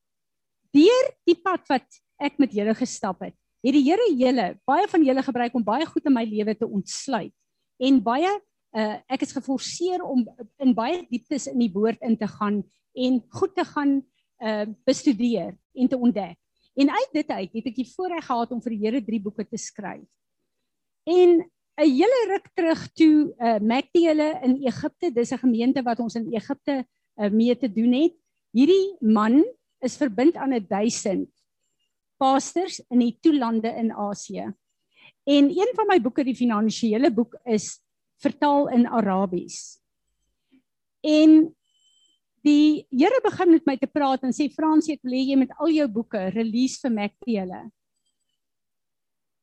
[0.77, 5.05] deur die pad wat ek met julle gestap het het die Here julle baie van
[5.05, 7.35] julle gebruik om baie goed in my lewe te ontsluit.
[7.83, 10.25] En baie uh, ek is geforseer om
[10.63, 12.63] in baie dieptes in die woord in te gaan
[12.97, 16.39] en goed te gaan uh, bestudeer en te ontdek
[16.77, 19.47] En uit dit uit het ek die voorreg gehad om vir die Here drie boeke
[19.49, 20.05] te skryf.
[21.09, 21.41] En
[21.77, 26.33] 'n hele ruk terug toe uh Mactiele in Egipte, dis 'n gemeente wat ons in
[26.33, 26.85] Egipte
[27.17, 28.15] uh, mee te doen het.
[28.53, 29.45] Hierdie man
[29.81, 31.29] is verbind aan 'n 1000
[32.17, 34.55] pastors in die toelande in Asië.
[35.25, 37.81] En een van my boeke, die finansiële boek, is
[38.23, 39.81] vertaal in Arabies.
[41.01, 41.57] En
[42.47, 45.55] die Here begin met my te praat en sê Fransie ek wil hê jy met
[45.59, 47.63] al jou boeke release vir Mactiele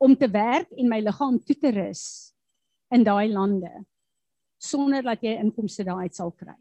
[0.03, 2.03] om te werk en my liggaam toe te rus
[2.93, 3.71] in daai lande
[4.63, 6.55] sonder dat jy inkomste daaruit sal kry.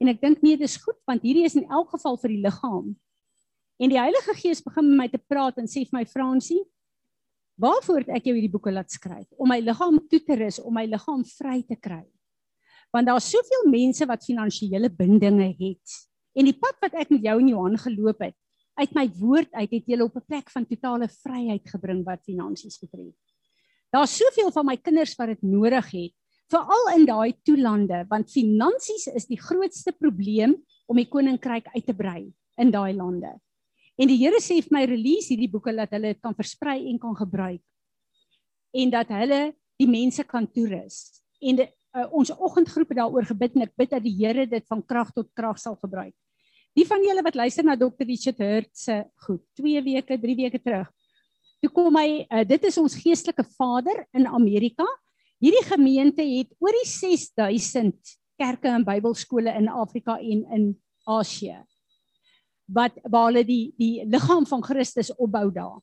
[0.00, 2.94] En ek dink nee, dis goed want hierdie is in elk geval vir die liggaam.
[3.80, 6.62] En die Heilige Gees begin met my te praat en sê vir my Fransie,
[7.60, 9.28] waarvoor het ek jou hierdie boeke laat skryf?
[9.36, 12.04] Om my liggaam toe te rus, om my liggaam vry te kry
[12.94, 15.94] want daar's soveel mense wat finansiële bindinge het.
[16.38, 18.36] En die pad wat ek met jou en Johan geloop het,
[18.78, 22.78] uit my woord uit het julle op 'n plek van totale vryheid gebring wat finansies
[22.78, 23.14] betref.
[23.90, 26.14] Daar's soveel van my kinders wat dit nodig het,
[26.50, 31.94] veral in daai toelande, want finansies is die grootste probleem om die koninkryk uit te
[31.94, 33.40] brei in daai lande.
[33.96, 36.98] En die Here sê vir my release hierdie boeke dat hulle dit kan versprei en
[36.98, 37.62] kan gebruik.
[38.74, 41.22] En dat hulle die mense kan toerus.
[41.40, 44.66] En de, uh, ons oggendgroep het daaroor gebid en ek bid dat die Here dit
[44.70, 46.14] van krag tot krag sal gebruik.
[46.74, 48.06] Die van julle wat luister na Dr.
[48.08, 50.90] Richard Hurt se goed, 2 weke, 3 weke terug.
[51.62, 54.86] Toe kom hy, uh, dit is ons geestelike vader in Amerika.
[55.42, 60.66] Hierdie gemeente het oor die 6000 kerke en Bybelskole in Afrika en in
[61.06, 61.60] Asië.
[62.74, 65.78] Wat waar hulle die die liggaam van Christus opbou daar.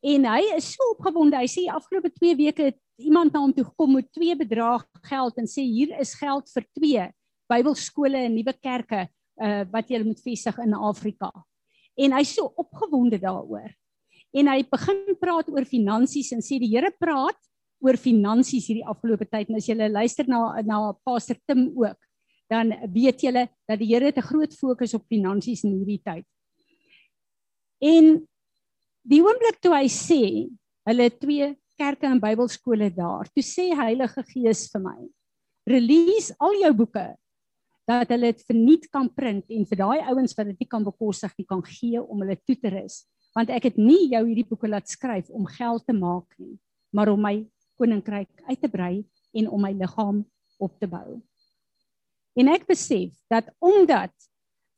[0.00, 1.38] En hy is so opgewonde.
[1.40, 5.38] Hy sê afgelope 2 weke het iemand na hom toe gekom met twee bedrag geld
[5.40, 7.06] en sê hier is geld vir twee
[7.50, 9.06] Bybelskole en nuwe kerke
[9.40, 11.30] uh wat jy moet vestig in Afrika.
[11.96, 13.70] En hy's so opgewonde daaroor.
[14.36, 17.38] En hy begin praat oor finansies en sê die Here praat
[17.80, 21.98] oor finansies hierdie afgelope tyd en as jy luister na na Pastor Tim ook,
[22.50, 26.26] dan weet jy dat die Here 'n groot fokus op finansies in hierdie tyd.
[27.80, 28.26] En
[29.02, 30.50] die oomblik toe hy sê
[30.86, 34.98] hulle twee kerke en Bybelskole daar, toe sê Heilige Gees vir my,
[35.68, 37.08] release al jou boeke
[37.88, 41.32] dat hulle dit verniet kan print en vir daai ouens wat dit nie kan bekostig
[41.40, 43.02] nie kan gee om hulle toe te rus.
[43.34, 46.58] Want ek het nie jou hierdie boeke laat skryf om geld te maak nie
[46.90, 47.34] maar om my
[47.78, 48.94] koninkryk uit te brei
[49.32, 50.24] en om my liggaam
[50.60, 51.20] op te bou.
[52.38, 54.12] En ek besef dat omdat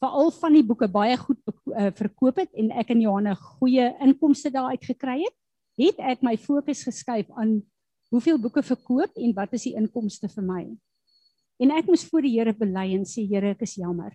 [0.02, 4.50] veral van die boeke baie goed uh, verkoop het en ek in Johanne goeie inkomste
[4.52, 5.36] daaruit gekry het
[5.80, 7.60] het ek my fokus geskuif aan
[8.12, 10.64] hoeveel boeke verkoop en wat is die inkomste vir my
[11.62, 14.10] En ek moes voor die Here bely en sê Here, ek is jammer.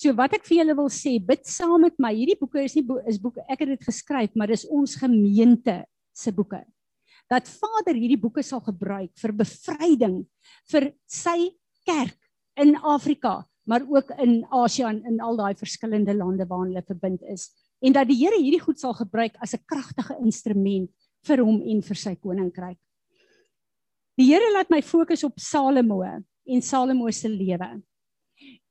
[0.00, 2.14] So wat ek vir julle wil sê, bid saam met my.
[2.16, 5.82] Hierdie boeke is nie bo is boeke ek het dit geskryf, maar dis ons gemeente
[6.16, 6.62] se boeke.
[7.30, 10.16] Dat Vader hierdie boeke sal gebruik vir bevryding
[10.72, 11.52] vir sy
[11.86, 12.18] kerk
[12.60, 17.22] in Afrika, maar ook in Asië en in al daai verskillende lande waarin hulle verbind
[17.30, 17.50] is.
[17.82, 20.90] En dat die Here hierdie goed sal gebruik as 'n kragtige instrument
[21.26, 22.78] vir hom en vir sy koninkryk.
[24.16, 27.82] Die Here laat my fokus op Salomo en Salomo se lewe.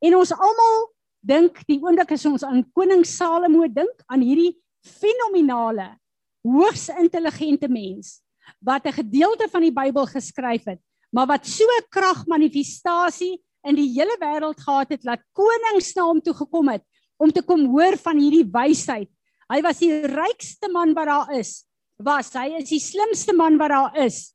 [0.00, 5.98] En ons almal dink die oomblik as ons aan koning Salomo dink aan hierdie fenominale
[6.42, 8.22] hoogs intelligente mens
[8.60, 10.80] wat 'n gedeelte van die Bybel geskryf het,
[11.12, 16.20] maar wat so 'n kragmanifestasie in die hele wêreld gehad het dat konings na hom
[16.20, 16.82] toe gekom het
[17.22, 19.10] om te kom hoor van hierdie wysheid.
[19.52, 21.62] Hy was die rykste man wat daar is.
[22.02, 24.32] Was hy is die slimste man wat daar is.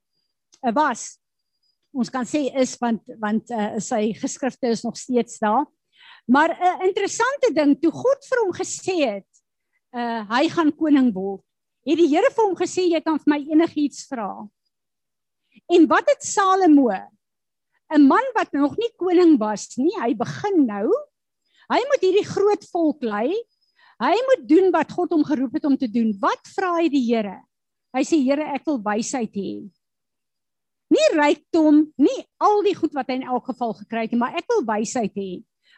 [0.61, 1.17] Was
[1.97, 5.65] ons kan sê is want want uh, sy geskrifte is nog steeds daar.
[6.27, 9.31] Maar 'n uh, interessante ding, toe God vir hom gesê het,
[9.95, 11.41] uh hy gaan koning word,
[11.87, 14.45] het die Here vir hom gesê jy kan vir my enigiets vra.
[15.71, 16.91] En wat het Salomo?
[17.89, 20.91] 'n Man wat nog nie koning was nie, hy begin nou.
[21.71, 23.31] Hy moet hierdie groot volk lei.
[23.99, 26.13] Hy moet doen wat God hom geroep het om te doen.
[26.21, 27.41] Wat vra hy die Here?
[27.95, 29.67] Hy sê Here, ek wil wysheid hê
[30.93, 34.37] nie rykdom, nie al die goed wat hy in elk geval gekry het nie, maar
[34.39, 35.31] ek wil wysheid hê.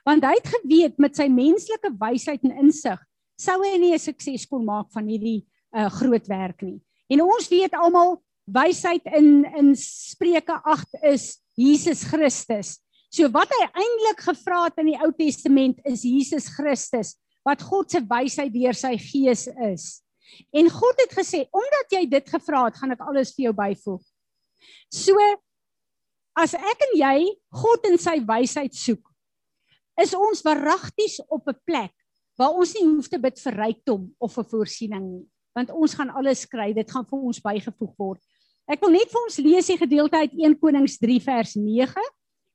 [0.07, 2.99] Want hy het geweet met sy menslike wysheid en insig
[3.39, 6.79] sou hy nie 'n sukses kon maak van hierdie uh, groot werk nie.
[7.09, 12.79] En ons weet almal wysheid in in Spreuke 8 is Jesus Christus.
[13.09, 17.15] So wat hy eintlik gevra het in die Ou Testament is Jesus Christus
[17.47, 19.85] wat God se wysheid deur sy gees is.
[20.53, 24.03] En God het gesê omdat jy dit gevra het, gaan ek alles vir jou byvoeg.
[24.93, 25.17] So
[26.37, 27.15] as ek en jy
[27.63, 29.01] God in sy wysheid soek,
[29.99, 31.95] is ons waaragties op 'n plek
[32.39, 36.09] waar ons nie hoef te bid vir rykdom of vir voorsiening nie, want ons gaan
[36.09, 38.21] alles kry, dit gaan vir ons bygevoeg word.
[38.69, 42.05] Ek wil net vir ons lees die gedeelte uit 1 Konings 3 vers 9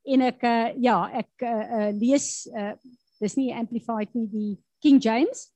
[0.05, 2.75] en ek uh, ja, ek uh, uh, lees uh,
[3.23, 4.53] dis nie amplified nie die
[4.85, 5.49] King James.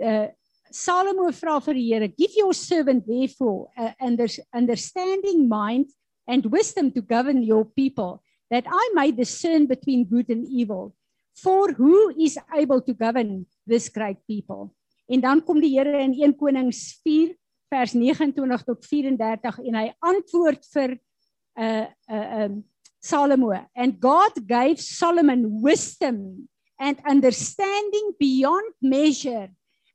[0.00, 0.28] Uh,
[0.74, 5.92] Salomo vra vir die Here, "Give your servant therefore a understanding mind
[6.26, 10.94] and wisdom to govern your people, that I may discern between good and evil.
[11.34, 14.74] For who is able to govern this great people?
[15.10, 17.34] En dan kom die Here in 1 Konings 4
[17.68, 20.94] vers 29 tot 34 en hy antwoord vir
[21.58, 22.62] uh uh um
[23.04, 26.48] Salomo and God gave Solomon wisdom
[26.80, 29.48] and understanding beyond measure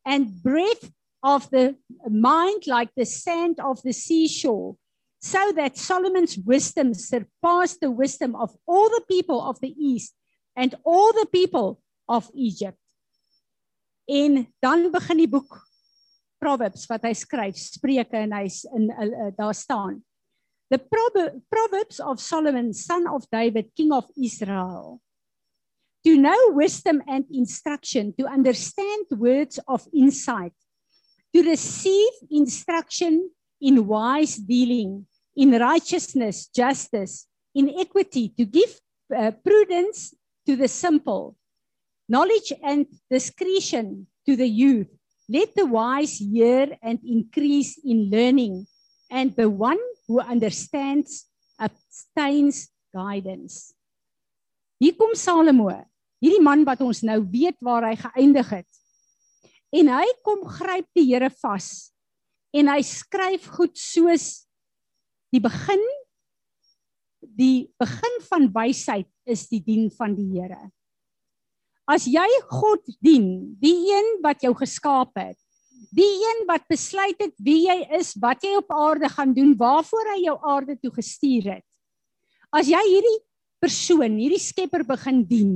[0.06, 0.92] and breadth
[1.24, 1.76] of the
[2.08, 4.76] mind like the sand of the seashore
[5.20, 10.14] so that Solomon's wisdom surpassed the wisdom of all the people of the east
[10.56, 12.78] and all the people of Egypt.
[14.08, 15.60] En dan begin die boek
[16.40, 20.00] Proverbs wat hy skryf, Spreuke en hy's in uh, daar staan.
[20.70, 25.02] The Proverbs of Solomon, son of David, king of Israel.
[26.06, 30.54] To know wisdom and instruction, to understand words of insight,
[31.36, 38.80] to receive instruction in wise dealing, in righteousness, justice, in equity, to give
[39.16, 40.14] uh, prudence
[40.46, 41.36] to the simple,
[42.08, 44.88] knowledge and discretion to the youth.
[45.28, 48.68] Let the wise hear and increase in learning,
[49.12, 49.80] and the one
[50.10, 51.30] who understands
[51.62, 53.76] abstains guidance.
[54.82, 55.70] Hier kom Salomo,
[56.24, 58.70] hierdie man wat ons nou weet waar hy geëindig het.
[59.70, 61.92] En hy kom gryp die Here vas
[62.50, 64.48] en hy skryf goed soos
[65.30, 65.84] die begin
[67.22, 70.72] die begin van wysheid is die dien van die Here.
[71.90, 75.38] As jy God dien, die een wat jou geskaap het,
[75.96, 80.14] die een wat besluit het wie jy is, wat jy op aarde gaan doen, waarvoor
[80.14, 81.66] hy jou aarde toe gestuur het.
[82.52, 83.20] As jy hierdie
[83.62, 85.54] persoon, hierdie Skepper begin dien,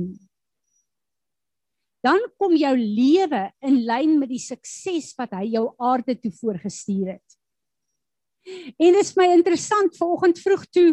[2.04, 7.14] dan kom jou lewe in lyn met die sukses wat hy jou aarde toe voorgestuur
[7.16, 7.38] het.
[8.76, 10.90] En dit is my interessant vanoggend vroeg toe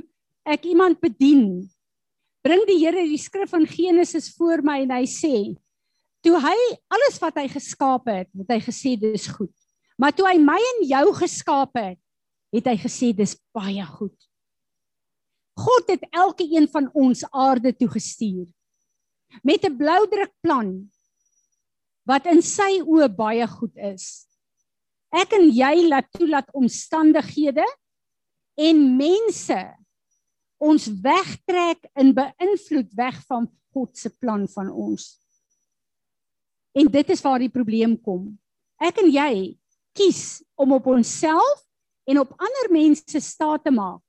[0.48, 1.68] ek iemand bedien.
[2.46, 5.36] Bring die Here die skrif van Genesis voor my en hy sê
[6.22, 6.58] toe hy
[6.94, 9.54] alles wat hy geskaap het, het hy gesê dis goed.
[9.98, 12.00] Maar toe hy my en jou geskaap het,
[12.52, 14.18] het hy gesê dis baie goed.
[15.62, 18.48] God het elke een van ons aarde toe gestuur
[19.44, 20.92] met 'n bloudruk plan
[22.04, 24.28] wat in sy oë baie goed is.
[25.12, 27.66] Ek en jy laat toelaat omstandighede
[28.58, 29.62] en mense
[30.58, 35.21] ons wegtrek en beïnvloed weg van God se plan van ons.
[36.72, 38.30] En dit is waar die probleem kom.
[38.82, 39.58] Ek en jy
[39.98, 41.66] kies om op onsself
[42.08, 44.04] en op ander mense staat te maak.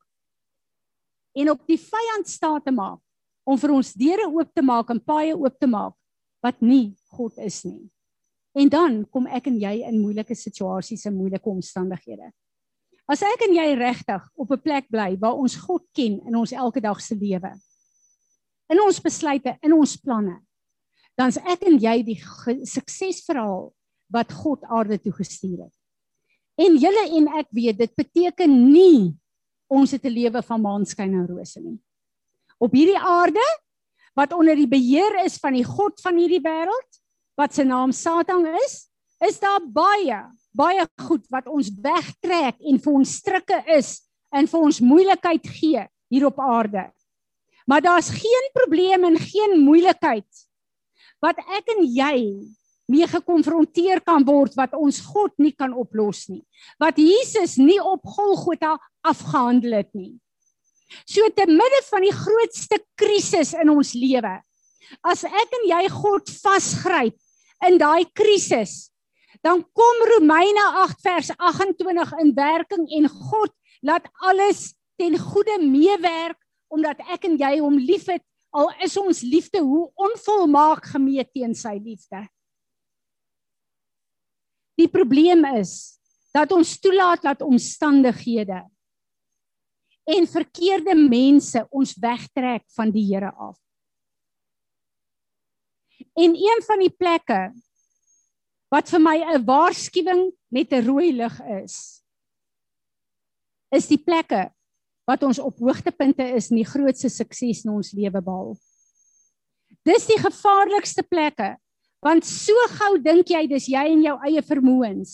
[1.34, 3.00] En op die vyand staat te maak
[3.48, 5.96] om vir ons deure oop te maak en paaie oop te maak
[6.42, 7.90] wat nie God is nie.
[8.58, 12.30] En dan kom ek en jy in moeilike situasies en moeilike omstandighede.
[13.10, 16.52] As ek en jy regtig op 'n plek bly waar ons God ken in ons
[16.52, 17.52] elke dag se lewe.
[18.68, 20.40] In ons besluite, in ons planne,
[21.18, 22.18] dan's ek en jy die
[22.68, 23.70] suksesverhaal
[24.12, 25.74] wat God aarde toe gestuur het.
[26.60, 29.14] En julle en ek weet dit beteken nie
[29.72, 31.78] ons het 'n lewe van maanskyn en rose nie.
[32.60, 33.46] Op hierdie aarde
[34.14, 37.00] wat onder die beheer is van die god van hierdie wêreld
[37.36, 38.88] wat se naam Satan is,
[39.20, 44.60] is daar baie baie goed wat ons wegtrek en vir ons strikke is en vir
[44.60, 46.90] ons moeilikheid gee hier op aarde.
[47.66, 50.28] Maar daar's geen probleem en geen moeilikheid
[51.22, 52.18] wat ek en jy
[52.90, 56.42] mee gekonfronteer kan word wat ons God nie kan oplos nie.
[56.82, 58.74] Wat Jesus nie op Golgotha
[59.06, 60.16] afgehandel het nie.
[61.08, 64.34] So te midde van die grootste krisis in ons lewe,
[65.08, 67.16] as ek en jy God vasgryp
[67.64, 68.92] in daai krisis,
[69.42, 76.38] dan kom Romeine 8 vers 28 in werking en God laat alles ten goeie meewerk
[76.72, 81.78] omdat ek en jy hom liefhet al is ons liefde hoe onvolmaak gemeet teen sy
[81.80, 82.20] liefde.
[84.76, 85.98] Die probleem is
[86.32, 88.62] dat ons toelaat dat omstandighede
[90.12, 93.58] en verkeerde mense ons wegtrek van die Here af.
[96.18, 97.42] En een van die plekke
[98.72, 102.02] wat vir my 'n waarskuwing met 'n rooi lig is,
[103.70, 104.52] is die plekke
[105.08, 108.54] wat ons op hoogtepunte is en die grootste sukses in ons lewe behaal.
[109.86, 111.56] Dis die gevaarlikste plekke
[112.02, 115.12] want so gou dink jy dis jy en jou eie vermoëns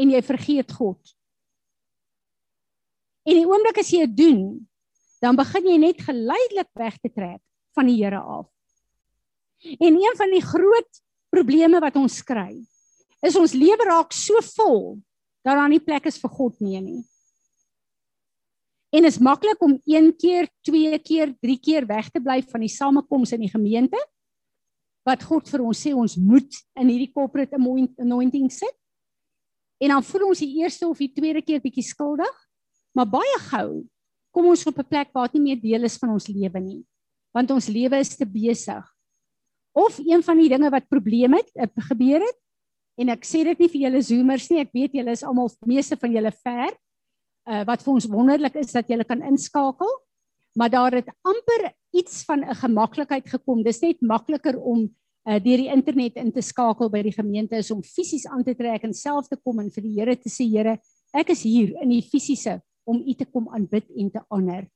[0.00, 1.00] en jy vergeet God.
[3.24, 4.42] En die oomblik as jy dit doen,
[5.20, 7.40] dan begin jy net geleidelik weg te trek
[7.76, 8.48] van die Here af.
[9.76, 11.00] En een van die groot
[11.32, 12.52] probleme wat ons kry,
[13.24, 14.98] is ons lewe raak so vol
[15.44, 17.02] dat daar nie plek is vir God nie nie.
[18.90, 22.72] En is maklik om een keer, twee keer, drie keer weg te bly van die
[22.72, 24.00] samekoms in die gemeente
[25.06, 28.74] wat God vir ons sê ons moet in hierdie corporate anointing sit.
[29.80, 32.34] En dan voel ons die eerste of die tweede keer bietjie skuldig,
[32.92, 33.86] maar baie gou
[34.30, 36.84] kom ons op 'n plek waar dit nie meer deel is van ons lewe nie,
[37.34, 38.84] want ons lewe is te besig
[39.72, 42.38] of een van die dinge wat probleme het eh, gebeur het
[43.00, 45.96] en ek sê dit nie vir julle zoomers nie ek weet julle is almal meeste
[46.00, 46.74] van julle ver
[47.46, 49.90] uh, wat vir ons wonderlik is dat julle kan inskakel
[50.58, 53.62] maar daar het amper iets van 'n gemaklikheid gekom.
[53.62, 57.70] Dis net makliker om uh, deur die internet in te skakel by die gemeente is
[57.70, 60.48] om fisies aan te trek en self te kom en vir die Here te sê
[60.48, 60.78] Here
[61.12, 64.66] ek is hier in die fisiese om u te kom aanbid en te honor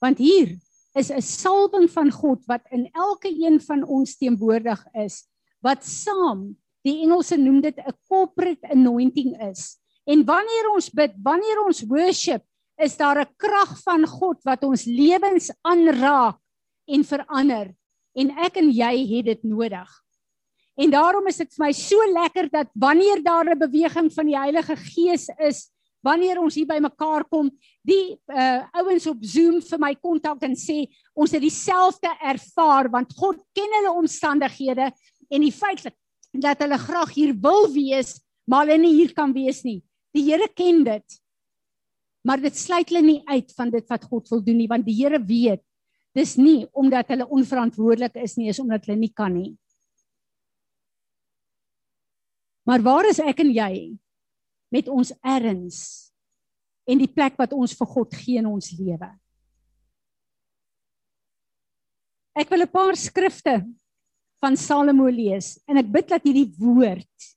[0.00, 0.58] want hier
[0.94, 5.26] is 'n salwing van God wat in elke een van ons teenwoordig is
[5.62, 11.64] wat saam die Engelse noem dit 'n corporate anointing is en wanneer ons bid wanneer
[11.64, 12.44] ons worship
[12.80, 16.38] is daar 'n krag van God wat ons lewens aanraak
[16.88, 17.74] en verander
[18.14, 19.90] en ek en jy het dit nodig.
[20.80, 24.38] En daarom is dit vir my so lekker dat wanneer daar 'n beweging van die
[24.38, 25.70] Heilige Gees is,
[26.00, 27.50] wanneer ons hier by mekaar kom,
[27.82, 33.12] die uh ouens op Zoom vir my kontak en sê ons het dieselfde ervaar want
[33.16, 34.92] God ken hulle omstandighede
[35.30, 35.84] en die feit
[36.32, 39.82] dat hulle graag hier wil wees, maar hulle nie hier kan wees nie.
[40.16, 41.18] Die Here ken dit.
[42.26, 44.96] Maar dit sluit hulle nie uit van dit wat God wil doen nie, want die
[44.98, 45.64] Here weet
[46.16, 49.54] dis nie omdat hulle onverantwoordelik is nie, is omdat hulle nie kan nie.
[52.66, 53.74] Maar waar is ek en jy
[54.74, 55.78] met ons erns
[56.90, 59.08] en die plek wat ons vir God gee in ons lewe?
[62.34, 63.66] Ek wil 'n paar skrifte
[64.40, 67.34] van Salomo lees en ek bid dat hierdie woord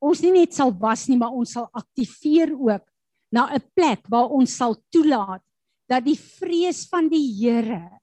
[0.00, 2.84] ons nie net sal was nie, maar ons sal aktiveer ook
[3.32, 5.42] na 'n plek waar ons sal toelaat
[5.88, 8.00] dat die vrees van die Here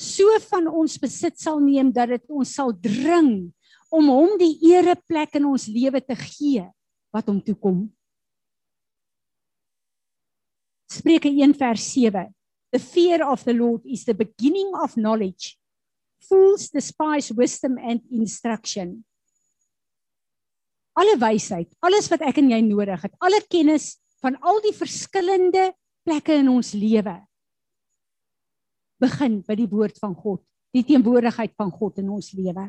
[0.00, 3.52] so van ons besit sal neem dat dit ons sal dring
[3.92, 6.64] om hom die ereplek in ons lewe te gee
[7.12, 7.84] wat hom toekom.
[10.90, 12.30] Spreuke 1 vers 7.
[12.72, 15.58] The fear of the Lord is the beginning of knowledge.
[16.22, 19.02] Fools despise wisdom and instruction
[20.98, 25.70] alle wysheid, alles wat ek en jy nodig het, alle kennis van al die verskillende
[26.04, 27.16] plekke in ons lewe
[29.00, 30.42] begin by die woord van God,
[30.76, 32.66] die teenwoordigheid van God in ons lewe.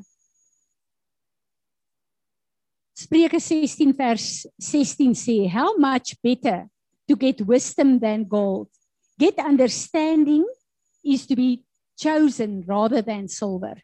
[3.02, 4.28] Spreuke 16 vers
[4.62, 6.70] 16 sê, "How much better
[7.08, 8.70] to get wisdom than gold?
[9.20, 10.46] Get understanding
[11.04, 11.66] is to be
[12.00, 13.82] chosen rather than silver."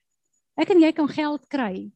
[0.58, 1.92] Ek en jy kan geld kry,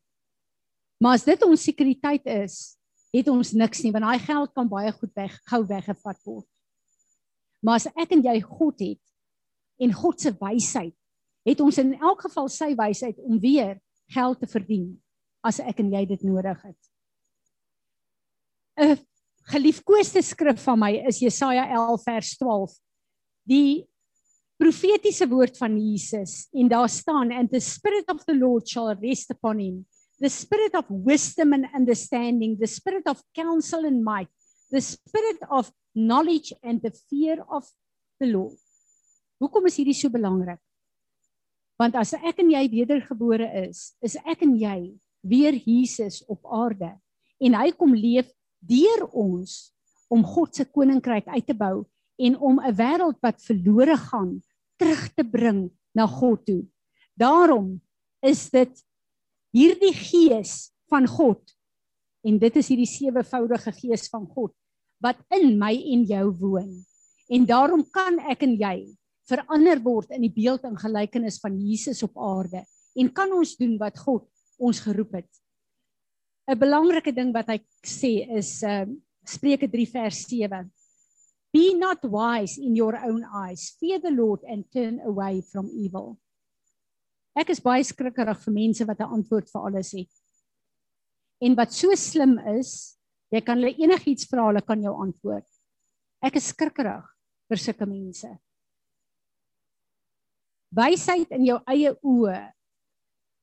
[1.01, 2.77] Maar as dit ons sekuriteit is,
[3.11, 6.47] het ons niks nie want daai geld kan baie goed weg gou weggevat word.
[7.65, 9.01] Maar as ek en jy God het
[9.81, 10.95] en God se wysheid,
[11.47, 13.79] het ons in elk geval sy wysheid om weer
[14.13, 14.93] geld te verdien
[15.41, 16.81] as ek en jy dit nodig het.
[18.77, 18.99] 'n
[19.51, 22.75] Geliefkoeste skrif van my is Jesaja 11 vers 12.
[23.49, 23.87] Die
[24.61, 29.31] profetiese woord van Jesus en daar staan and the spirit of the Lord shall rest
[29.33, 29.85] upon him
[30.21, 34.29] the spirit of wisdom and understanding, the spirit of counsel and might,
[34.69, 37.65] the spirit of knowledge and the fear of
[38.21, 38.55] the Lord.
[39.41, 40.61] Hoekom is hierdie so belangrik?
[41.81, 44.93] Want as ek en jy wedergebore is, is ek en jy
[45.25, 46.93] weer Jesus op aarde
[47.41, 48.29] en hy kom leef
[48.61, 49.73] deur ons
[50.13, 51.87] om God se koninkryk uit te bou
[52.21, 54.37] en om 'n wêreld wat verlore gaan
[54.77, 56.63] terug te bring na God toe.
[57.17, 57.81] Daarom
[58.21, 58.69] is dit
[59.55, 61.41] hierdie gees van God
[62.27, 64.53] en dit is hierdie sewevoudige gees van God
[65.01, 66.73] wat in my en jou woon.
[67.31, 68.75] En daarom kan ek en jy
[69.29, 72.63] verander word in die beeld en gelykenis van Jesus op aarde
[72.99, 74.27] en kan ons doen wat God
[74.61, 75.31] ons geroep het.
[76.51, 78.85] 'n Belangrike ding wat hy sê is uh
[79.21, 80.71] Spreuke 3 vers 7.
[81.53, 83.77] Be not wise in your own eyes.
[83.79, 86.17] Fear the Lord and turn away from evil.
[87.37, 90.11] Ek is baie skrikkerig vir mense wat 'n antwoord vir alles het.
[91.41, 92.97] En wat so slim is,
[93.31, 95.47] jy kan hulle enigiets vra, hulle kan jou antwoord.
[96.21, 97.07] Ek is skrikkerig
[97.49, 98.29] vir sulke mense.
[100.71, 102.51] Wysheid in jou eie oë.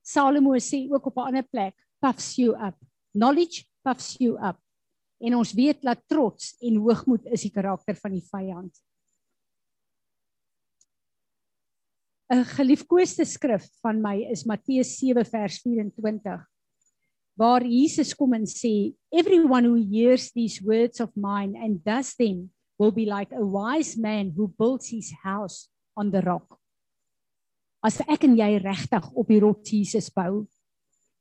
[0.01, 2.77] Salomo sê ook op 'n ander plek, puffs you up.
[3.13, 4.57] Knowledge puffs you up.
[5.19, 8.73] En ons weet dat trots en hoogmoed is die karakter van die vyand.
[12.29, 16.45] 'n geliefkoeste skrif van my is Matteus 7 vers 24
[17.39, 22.51] waar Jesus kom en sê everyone who hears these words of mine and does them
[22.77, 26.59] will be like a wise man who builds his house on the rock.
[27.81, 30.45] As ek en jy regtig op die rots Jesus bou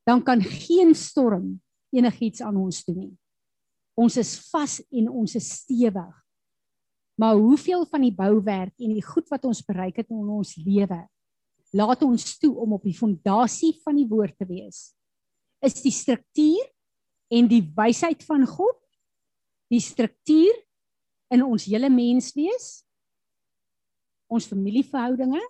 [0.08, 1.60] dan kan geen storm
[1.94, 3.14] enigiets aan ons doen nie.
[3.98, 6.14] Ons is vas en ons is stewig
[7.18, 11.00] Maar hoeveel van die bouwerk en die goed wat ons bereik het in ons lewe
[11.76, 14.92] laat ons toe om op die fondasie van die woord te wees.
[15.60, 16.62] Is die struktuur
[17.34, 18.78] en die wysheid van God
[19.68, 20.54] die struktuur
[21.34, 22.86] in ons hele menswees,
[24.32, 25.42] ons familieverhoudinge,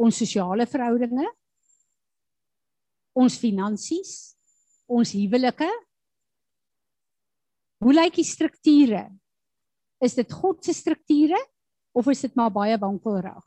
[0.00, 1.26] ons sosiale verhoudinge,
[3.16, 4.14] ons finansies,
[4.88, 5.68] ons huwelike.
[7.84, 9.04] Hoe lyk die strukture
[10.04, 11.38] Is dit God se strukture
[11.96, 13.44] of is dit maar baie wankelrig?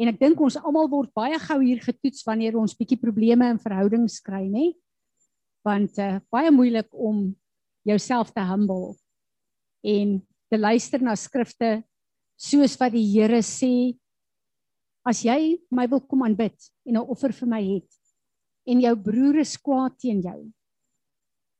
[0.00, 3.60] En ek dink ons almal word baie gou hier getoets wanneer ons bietjie probleme in
[3.60, 4.72] verhoudings kry, nê?
[5.66, 7.28] Want uh, baie moeilik om
[7.86, 8.94] jouself te humble
[9.82, 11.82] en te luister na skrifte
[12.38, 13.94] soos wat die Here sê
[15.06, 16.54] as jy my wil kom aanbid
[16.86, 17.90] en 'n offer vir my het
[18.66, 20.40] en jou broer is kwaad teen jou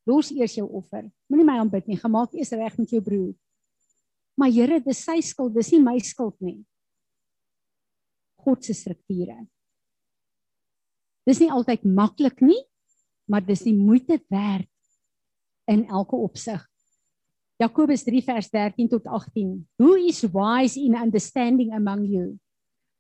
[0.06, 3.34] los eers jou offer moenie my aanbid nie gemaak eers reg met jou broer
[4.42, 6.58] maar Here dis sy skuld dis nie my skuld nie
[8.42, 9.38] God se strukture
[11.28, 12.58] dis nie altyd maklik nie
[13.30, 14.68] maar dis die moeite werd
[15.70, 16.66] in elke opsig
[17.62, 19.68] Jakobus 3 vers 13 tot 18.
[19.78, 22.40] Who is wise in understanding among you?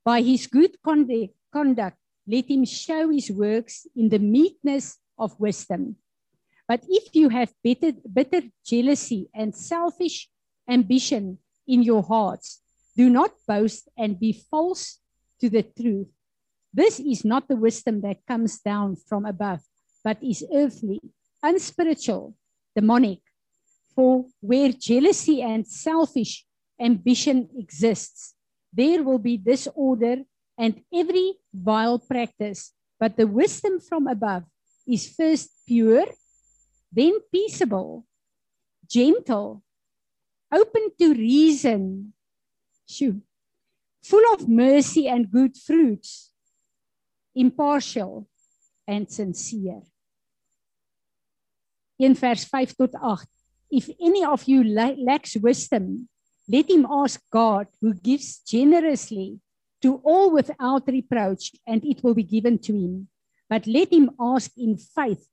[0.04, 5.96] By his good conduct, let him show his works in the meekness of wisdom.
[6.68, 10.30] But if you have bitter, bitter jealousy and selfish
[10.68, 12.60] ambition in your hearts,
[12.96, 14.98] do not boast and be false
[15.40, 16.08] to the truth.
[16.72, 19.60] This is not the wisdom that comes down from above,
[20.04, 21.00] but is earthly,
[21.42, 22.34] unspiritual,
[22.74, 23.20] demonic.
[23.94, 26.46] For where jealousy and selfish
[26.80, 28.34] ambition exists,
[28.72, 30.24] there will be disorder
[30.56, 32.72] and every vile practice.
[32.98, 34.44] But the wisdom from above
[34.86, 36.06] is first pure,
[36.90, 38.06] then peaceable,
[38.88, 39.62] gentle,
[40.52, 42.12] open to reason,
[42.88, 43.22] shoo,
[44.02, 46.32] full of mercy and good fruits,
[47.34, 48.28] impartial
[48.86, 49.82] and sincere.
[51.98, 53.28] In vers 5 tot 8
[53.72, 56.08] if any of you lacks wisdom,
[56.46, 59.40] let him ask God, who gives generously
[59.80, 63.08] to all without reproach, and it will be given to him.
[63.48, 65.26] But let him ask in faith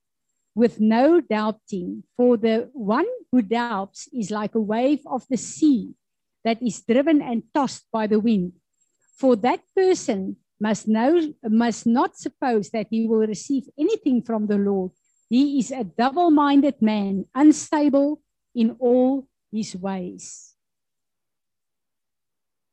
[0.59, 5.95] with no doubting, for the one who doubts is like a wave of the sea
[6.43, 8.51] that is driven and tossed by the wind.
[9.15, 11.15] For that person must know
[11.47, 14.91] must not suppose that he will receive anything from the Lord.
[15.29, 18.19] He is a double-minded man, unstable
[18.53, 20.55] in all his ways.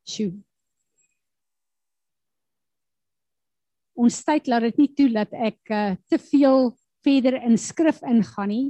[0.03, 0.35] Sjoe.
[3.95, 6.75] Ons tyd laat dit nie toe dat ek uh, te veel
[7.07, 8.67] verder in skrif ingaan nie,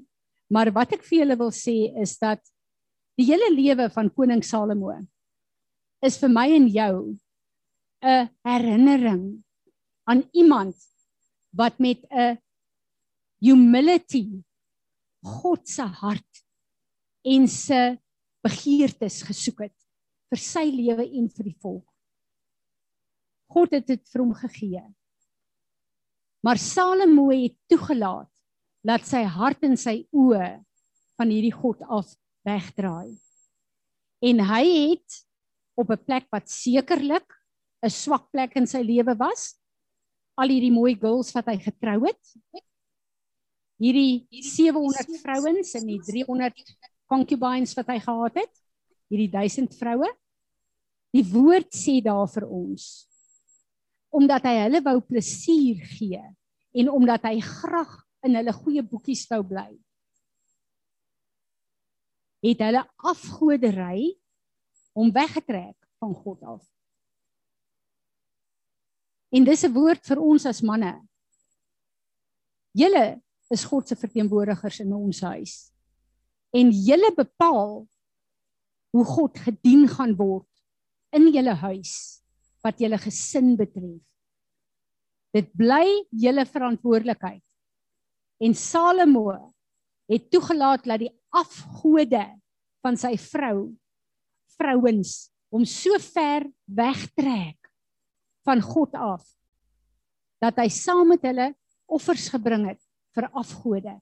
[0.53, 2.43] maar wat ek vir julle wil sê is dat
[3.17, 4.93] die hele lewe van koning Salomo
[6.05, 7.17] is vir my en jou
[8.05, 9.43] 'n herinnering
[10.07, 10.77] aan iemand
[11.57, 12.39] wat met 'n
[13.41, 14.45] humility
[15.23, 16.45] God se hart
[17.25, 17.99] en se
[18.45, 19.77] begeertes gesoek het
[20.31, 21.87] vir sy lewe en vir die volk.
[23.51, 24.83] God het dit vir hom gegee.
[26.47, 28.29] Maar Salomo het toegelaat
[28.87, 30.53] dat sy hart en sy oë
[31.19, 32.13] van hierdie God af
[32.47, 33.17] wegdraai.
[34.23, 35.17] En hy het
[35.75, 37.27] op 'n plek wat sekerlik
[37.83, 39.59] 'n swak plek in sy lewe was,
[40.39, 42.23] al hierdie mooi girls wat hy getrou het,
[43.83, 46.63] hierdie 700 vrouens en die 300
[47.11, 48.55] concubines wat hy gehad het,
[49.11, 50.15] hierdie 1000 vroue.
[51.11, 53.09] Die woord sê daar vir ons
[54.17, 56.23] omdat hy hulle wou plesier gee
[56.77, 57.93] en omdat hy graag
[58.27, 59.69] in hulle goeie boekies wou bly.
[62.45, 64.15] Het hulle afgodery
[64.97, 66.65] om weggetrek van God af.
[69.35, 70.95] En dis 'n woord vir ons as manne.
[72.73, 75.73] Julle is God se verteenwoordigers in ons huis
[76.57, 77.87] en julle bepaal
[78.91, 80.49] hoe God gedien gaan word
[81.17, 82.23] in julle huis
[82.67, 84.03] wat julle gesin betref.
[85.37, 87.45] Dit bly julle verantwoordelikheid.
[88.43, 89.53] En Salomo
[90.11, 92.25] het toegelaat dat die afgode
[92.85, 93.73] van sy vrou
[94.57, 97.71] vrouens hom so ver wegtrek
[98.47, 99.25] van God af
[100.43, 101.51] dat hy saam met hulle
[101.91, 102.83] offers gebring het
[103.17, 103.97] vir afgode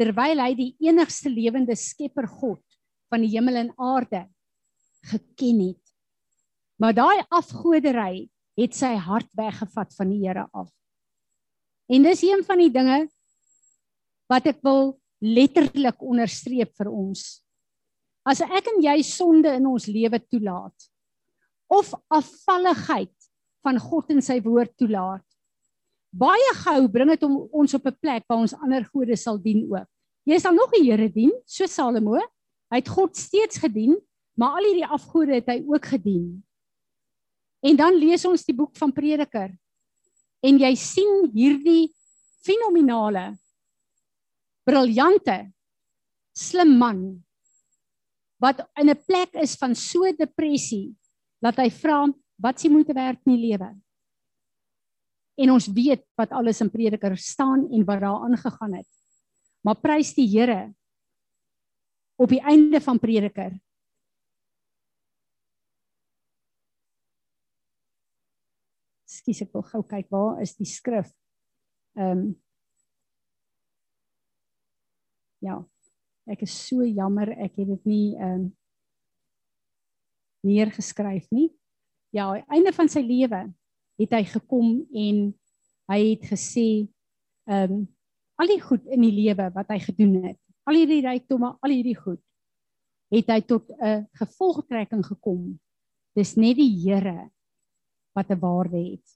[0.00, 2.62] terwyl hy die enigste lewende skepper God
[3.12, 4.24] van die hemel en aarde
[5.10, 5.81] geken het.
[6.82, 8.26] Maar daai afgodery
[8.58, 10.66] het sy hart weggevat van die Here af.
[11.86, 13.04] En dis een van die dinge
[14.32, 17.38] wat ek wil letterlik onderstreep vir ons.
[18.26, 20.88] As ek en jy sonde in ons lewe toelaat
[21.72, 23.14] of afvalligheid
[23.62, 25.24] van God en sy woord toelaat,
[26.10, 29.88] baie gou bring dit ons op 'n plek waar ons ander gode sal dien ook.
[30.26, 32.18] Jy sal nog 'n Here dien, so Salomo.
[32.70, 33.96] Hy het God steeds gedien,
[34.36, 36.42] maar al hierdie afgode het hy ook gedien.
[37.62, 39.52] En dan lees ons die boek van Prediker.
[40.42, 41.92] En jy sien hierdie
[42.42, 43.36] fenominale
[44.66, 45.36] briljante
[46.34, 46.98] slim man
[48.42, 50.94] wat in 'n plek is van so depressie
[51.38, 52.06] dat hy vra
[52.42, 53.70] wat s'ie moeite werd in die lewe
[55.40, 58.88] en ons weet wat alles in Prediker staan en wat daar aangegaan het.
[59.64, 60.72] Maar prys die Here
[62.20, 63.54] op die einde van Prediker
[69.22, 71.12] Ekskuus, ek wil gou kyk waar is die skrif.
[71.94, 72.30] Ehm um,
[75.42, 75.56] Ja.
[76.30, 78.44] Ek is so jammer ek het dit nie ehm um,
[80.42, 81.52] neergeskryf nie.
[82.14, 83.44] Ja, einde van sy lewe
[83.98, 85.18] het hy gekom en
[85.90, 86.66] hy het gesê
[87.46, 87.88] ehm um,
[88.42, 91.98] al die goed in die lewe wat hy gedoen het, al hierdie rykdomme, al hierdie
[91.98, 92.22] goed
[93.12, 95.60] het hy tot 'n gevolgtrekking gekom.
[96.16, 97.30] Dis net die Here
[98.14, 99.06] wat 'n waarde het.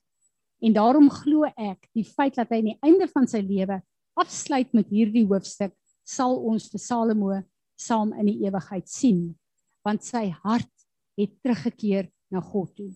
[0.60, 3.82] En daarom glo ek die feit dat hy aan die einde van sy lewe
[4.16, 5.74] afsluit met hierdie hoofstuk
[6.04, 7.42] sal ons vir Salomo
[7.76, 9.36] saam in die ewigheid sien
[9.84, 10.72] want sy hart
[11.16, 12.90] het teruggekeer na God toe.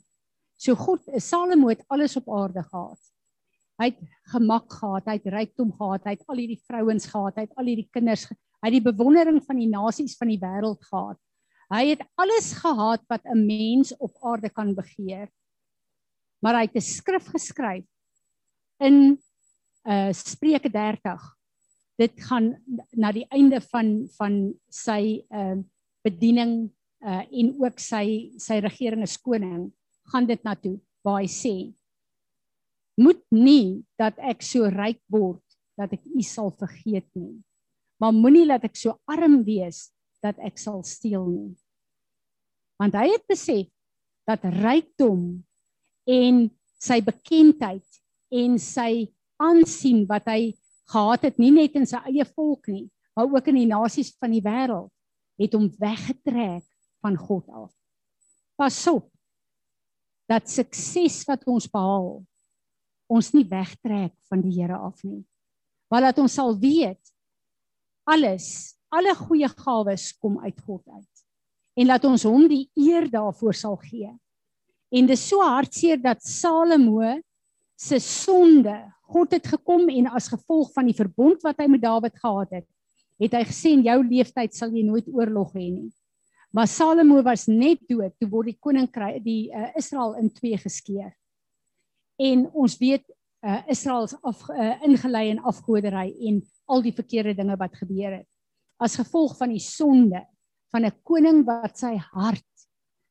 [0.58, 3.00] So God, Salomo het alles op aarde gehad.
[3.80, 4.00] Hy het
[4.32, 7.70] gemak gehad, hy het rykdom gehad, hy het al hierdie vrouens gehad, hy het al
[7.70, 8.26] hierdie kinders,
[8.60, 11.20] hy het die bewondering van die nasies van die wêreld gehad.
[11.70, 15.30] Hy het alles gehad wat 'n mens op aarde kan begeer.
[16.40, 17.86] Maar hy het 'n skrif geskryf
[18.80, 19.20] in
[19.84, 21.20] uh Spreuke 30.
[21.96, 22.56] Dit gaan
[22.92, 25.56] na die einde van van sy uh
[26.04, 26.70] bediening
[27.00, 29.70] uh en ook sy sy regering as koning
[30.12, 31.54] gaan dit na toe waar hy sê
[33.00, 35.42] moet nie dat ek so ryk word
[35.80, 37.40] dat ek u sal vergeet nie
[38.00, 39.88] maar moenie dat ek so arm wees
[40.24, 41.54] dat ek sal steel nie
[42.80, 43.70] want hy het besef
[44.28, 45.40] dat rykdom
[46.10, 46.46] en
[46.80, 48.00] sy bekendheid
[48.42, 49.06] en sy
[49.40, 50.54] aansien wat hy
[50.90, 54.34] gehad het nie net in sy eie volk nie maar ook in die nasies van
[54.34, 54.90] die wêreld
[55.40, 56.66] het hom weggetrek
[57.04, 57.70] van God af
[58.60, 59.06] pas op
[60.30, 62.20] dat sukses wat ons behaal
[63.10, 65.24] ons nie wegtrek van die Here af nie.
[65.90, 67.12] Maar dat ons sal weet
[68.10, 71.24] alles, alle goeie gawes kom uit God uit.
[71.78, 74.10] En dat ons hom die eer daarvoor sal gee.
[74.90, 77.04] En dis so hartseer dat Salomo
[77.78, 78.74] se sonde,
[79.10, 82.66] God het gekom en as gevolg van die verbond wat hy met Dawid gehad het,
[83.20, 85.90] het hy gesê in jou lewenstyd sal jy nooit oorlog hê nie.
[86.54, 91.12] Maar Salomo was net dood toe word die koninkryk die uh, Israel in twee geskeur.
[92.18, 93.06] En ons weet
[93.46, 98.18] uh, Israel is af uh, ingelei in afgoderry en al die verkeerde dinge wat gebeur
[98.18, 98.28] het.
[98.82, 100.24] As gevolg van die sonde
[100.74, 102.66] van 'n koning wat sy hart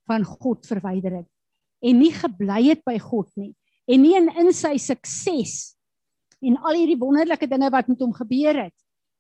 [0.08, 1.30] van God verwyder het
[1.80, 3.54] en nie gebly het by God nie
[3.90, 5.76] en nie in, in sy sukses
[6.40, 8.76] en al hierdie wonderlike dinge wat met hom gebeur het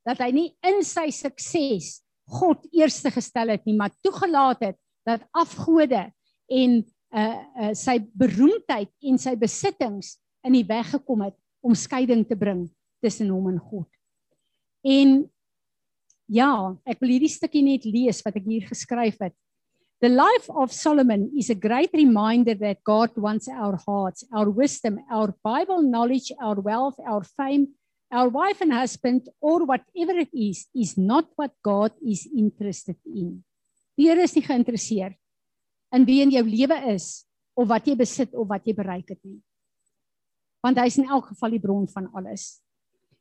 [0.07, 1.99] dat hy nie in sy sukses
[2.30, 6.10] God eerste gestel het nie, maar toegelaat het dat afgode
[6.49, 6.80] en
[7.10, 11.36] uh uh sy beroemdheid en sy besittings in die weg gekom het
[11.66, 12.68] om skeiding te bring
[13.01, 13.89] tussen hom en God.
[14.86, 15.24] En
[16.30, 16.51] ja,
[16.86, 19.34] ek wil hierdie stukkie net lees wat ek hier geskryf het.
[20.01, 24.99] The life of Solomon is a great reminder that God wants our hearts, our wisdom,
[25.11, 27.75] our Bible knowledge, our wealth, our fame,
[28.09, 33.43] our wife and husband or whatever it is is not what God is interested in.
[33.97, 35.17] Die Here is nie geïnteresseerd
[35.91, 37.25] in wie in jou lewe is
[37.59, 39.41] of wat jy besit of wat jy bereik het nie.
[40.63, 42.61] Want hy is in elk geval die bron van alles.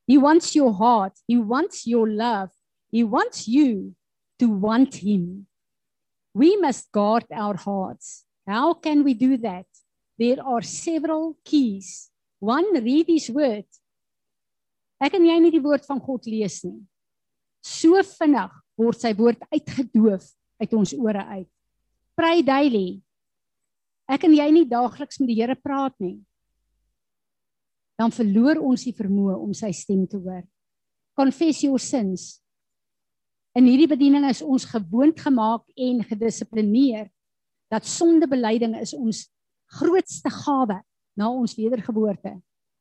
[0.07, 2.55] He wants your heart, he wants your love,
[2.95, 3.99] he wants you
[4.39, 5.49] to want him.
[6.39, 8.23] We must guard our hearts.
[8.47, 9.67] How can we do that?
[10.17, 12.11] There are several keys.
[12.39, 13.67] One, read his word.
[15.03, 16.79] Ek en jy nie die woord van God lees nie.
[17.63, 20.31] So vinnig word sy woord uitgedoof
[20.63, 21.51] uit ons ore uit.
[22.19, 23.01] Pray daily.
[24.07, 26.21] Ek en jy nie daagliks met die Here praat nie.
[27.99, 30.45] Dan verloor ons die vermoë om sy stem te hoor.
[31.19, 32.39] Confess your sins.
[33.59, 37.09] In hierdie bediening is ons gewoond gemaak en gedissiplineer
[37.73, 39.25] dat sondebelyding is ons
[39.81, 40.77] grootste gawe
[41.19, 42.37] na ons wedergeboorte.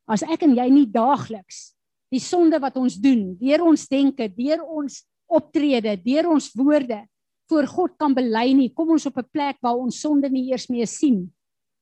[0.06, 1.72] As ek en jy nie daagliks
[2.14, 7.02] die sonde wat ons doen, deur ons denke, deur ons optrede, deur ons woorde
[7.50, 8.70] voor God kan bely nie.
[8.70, 11.34] Kom ons op 'n plek waar ons sonde nie eers meer sien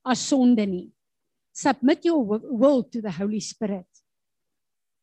[0.04, 0.90] as sonde nie.
[1.52, 3.88] Submit your will to the Holy Spirit.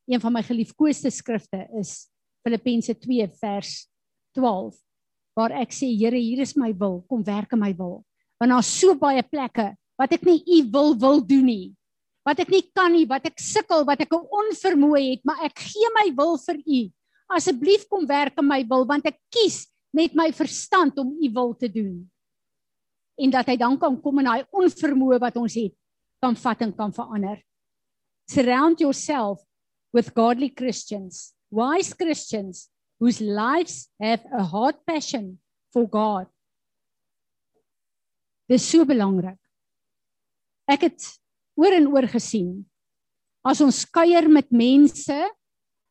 [0.08, 2.10] Een van my geliefkoeste skrifte is
[2.44, 3.76] Filippense 2 vers
[4.36, 4.76] 12
[5.34, 8.04] waar ek sê Here, hier is my wil, kom werk in my wil.
[8.38, 11.74] Want daar's so baie plekke wat ek nie u wil wil doen nie
[12.24, 15.60] wat ek nie kan nie, wat ek sukkel, wat ek 'n onvermoë het, maar ek
[15.60, 16.80] gee my wil vir U.
[17.30, 21.54] Asseblief kom werk in my wil want ek kies met my verstand om U wil
[21.54, 22.10] te doen.
[23.20, 25.76] En dat hy dan kan kom en daai onvermoë wat ons het
[26.22, 27.44] kan vat en kan verander.
[28.32, 29.44] Surround yourself
[29.91, 35.38] with godly Christians, wise Christians whose lives have a heart passion
[35.72, 36.28] for God.
[38.49, 39.39] Dis so belangrik.
[40.70, 41.06] Ek het
[41.60, 42.64] oor en oor gesien.
[43.43, 45.20] As ons kuier met mense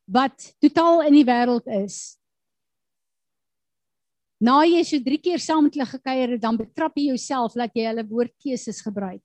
[0.08, 2.16] wat totaal in die wêreld is.
[4.42, 7.76] Na jy so 3 keer saam met hulle gekuier het, dan betrap jy jouself dat
[7.78, 9.22] jy hulle woordkeuses gebruik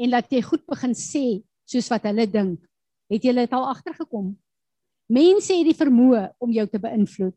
[0.00, 1.24] en dat jy goed begin sê
[1.68, 2.58] soos wat hulle dink.
[3.12, 4.32] Het jy dit al agtergekom?
[5.10, 7.34] Mense het die vermoë om jou te beïnvloed.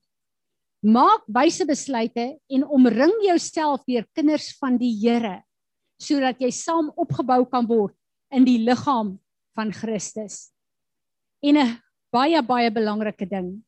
[0.83, 5.41] Maak wyse besluite en omring jouself deur kinders van die Here
[6.03, 7.95] sodat jy saam opgebou kan word
[8.33, 9.13] in die liggaam
[9.55, 10.51] van Christus.
[11.41, 11.79] En 'n
[12.11, 13.63] baie baie belangrike ding.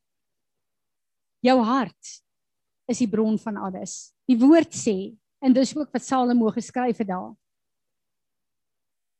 [1.42, 2.22] Jou hart
[2.90, 4.14] is die bron van alles.
[4.28, 7.34] Die woord sê en dis ook wat Salomo geskryf het daar.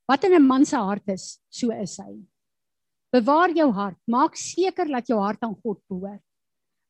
[0.06, 2.20] Wat in 'n man se hart is, so is hy.
[3.16, 3.98] Bewaar jou hart.
[4.04, 6.22] Maak seker dat jou hart aan God behoort.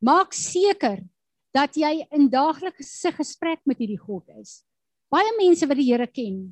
[0.02, 1.04] Maak seker
[1.54, 4.60] dat jy in daaglikse gesprek met hierdie God is.
[5.12, 6.50] Baie mense wat die Here ken,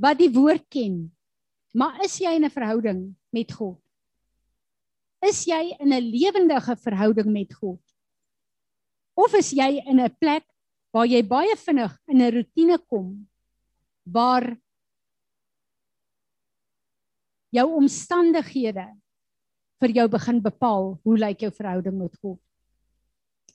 [0.00, 1.04] wat die woord ken,
[1.76, 3.00] maar is jy in 'n verhouding
[3.32, 3.80] met God?
[5.22, 7.80] Is jy in 'n lewendige verhouding met God?
[9.16, 10.44] Of is jy in 'n plek
[10.92, 13.28] waar jy baie vinnig in 'n rotine kom
[14.04, 14.56] waar
[17.54, 18.86] jou omstandighede
[19.82, 22.40] vir jou begin bepaal hoe lyk jou verhouding met God?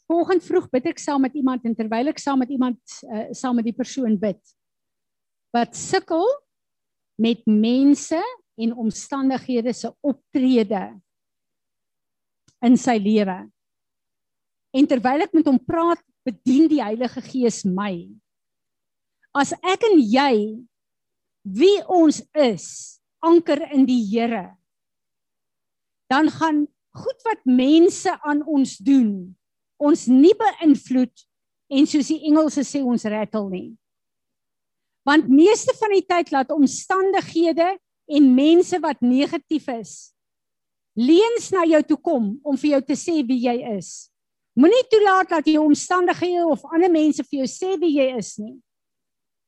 [0.08, 3.58] Vanoggend vroeg bid ek saam met iemand en terwyl ek saam met iemand uh, saam
[3.60, 4.42] met die persoon bid
[5.52, 6.24] wat sukkel
[7.20, 8.20] met mense
[8.62, 10.84] en omstandighede se optrede
[12.62, 13.38] in sy lewe.
[14.72, 18.06] En terwyl ek met hom praat, bedien die Heilige Gees my.
[19.34, 20.34] As ek en jy
[21.42, 24.58] wie ons is, anker in die Here,
[26.12, 29.32] dan gaan goed wat mense aan ons doen,
[29.80, 31.28] ons nie beïnvloed
[31.72, 33.70] en soos die Engelse sê ons rattle nie.
[35.08, 37.78] Want meeste van die tyd laat omstandighede
[38.12, 40.12] en mense wat negatief is
[40.98, 44.12] leuns na jou toe kom om vir jou te sê wie jy is.
[44.60, 48.58] Moenie toelaat dat jou omstandighede of ander mense vir jou sê wie jy is nie.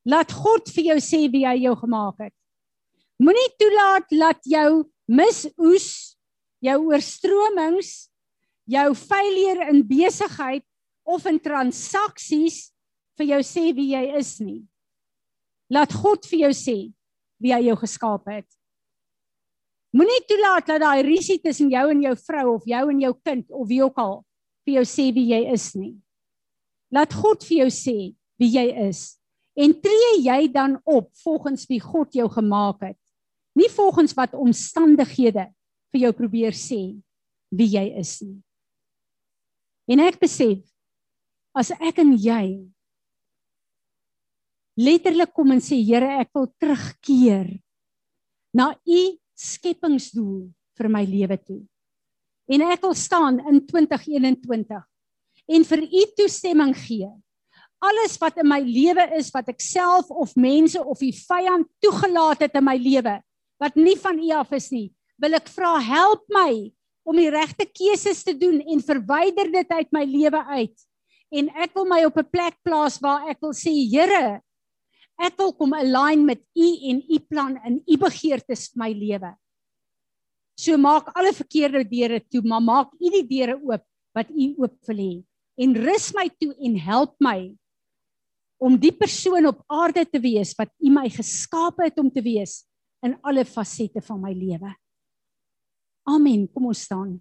[0.07, 2.35] Laat God vir jou sê wie hy jou gemaak het.
[3.21, 6.17] Moenie toelaat dat jou misoes,
[6.63, 8.09] jou oorstromings,
[8.65, 10.63] jou failure in besigheid
[11.03, 12.71] of in transaksies
[13.19, 14.63] vir jou sê wie jy is nie.
[15.73, 16.77] Laat God vir jou sê
[17.43, 18.47] wie hy jou geskaap het.
[19.93, 23.45] Moenie toelaat dat daai risie tussen jou en jou vrou of jou en jou kind
[23.51, 24.23] of wie ook al
[24.65, 25.93] vir jou sê wie jy is nie.
[26.93, 27.97] Laat God vir jou sê
[28.41, 29.03] wie jy is
[29.53, 33.02] en tree jy dan op volgens wie God jou gemaak het.
[33.53, 35.47] Nie volgens wat omstandighede
[35.93, 36.97] vir jou probeer sê
[37.53, 38.39] wie jy is nie.
[39.93, 40.63] En ek besef
[41.53, 42.63] as ek en jy
[44.79, 47.51] letterlik kom en sê Here, ek wil terugkeer
[48.57, 49.01] na u
[49.37, 50.47] skepingsdoel
[50.77, 51.61] vir my lewe toe.
[52.49, 54.81] En ek wil staan in 2021
[55.53, 57.09] en vir u toestemming gee.
[57.83, 62.45] Alles wat in my lewe is wat ek self of mense of die vyand toegelaat
[62.47, 63.19] het in my lewe
[63.63, 64.89] wat nie van u af is nie,
[65.21, 66.71] wil ek vra help my
[67.07, 70.75] om die regte keuses te doen en verwyder dit uit my lewe uit.
[71.33, 74.41] En ek wil my op 'n plek plaas waar ek wil sê Here,
[75.21, 79.31] Ek wil kom align met u en u plan in u begeertes vir my lewe.
[80.57, 84.75] So maak alle verkeerde deure toe, maar maak u die deure oop wat u oop
[84.87, 85.13] wil hê
[85.63, 87.53] en rus my toe en help my
[88.63, 92.63] om die persoon op aarde te wees wat u my geskaap het om te wees
[93.03, 94.71] in alle fasette van my lewe.
[96.07, 96.47] Amen.
[96.51, 97.17] Kom ons staan.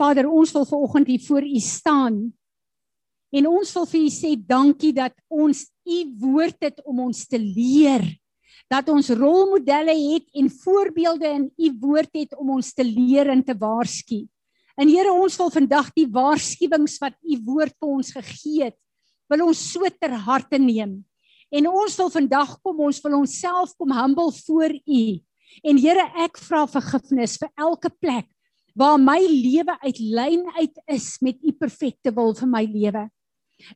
[0.00, 2.22] Vader, ons wil vanoggend hier voor U staan.
[3.30, 7.38] En ons wil vir U sê dankie dat ons U woord het om ons te
[7.38, 8.06] leer.
[8.70, 13.42] Dat ons rolmodelle het en voorbeelde in U woord het om ons te leer en
[13.44, 14.24] te waarsku.
[14.80, 18.78] En Here, ons wil vandag die waarskuwings wat U woord vir ons gegee het,
[19.30, 20.98] wil ons so ter harte neem.
[21.50, 25.04] En ons wil vandag kom, ons wil onsself kom humble voor U.
[25.66, 28.28] En Here, ek vra vergifnis vir elke plek
[28.78, 33.02] waar my lewe uit lyn uit is met u perfekte wil vir my lewe.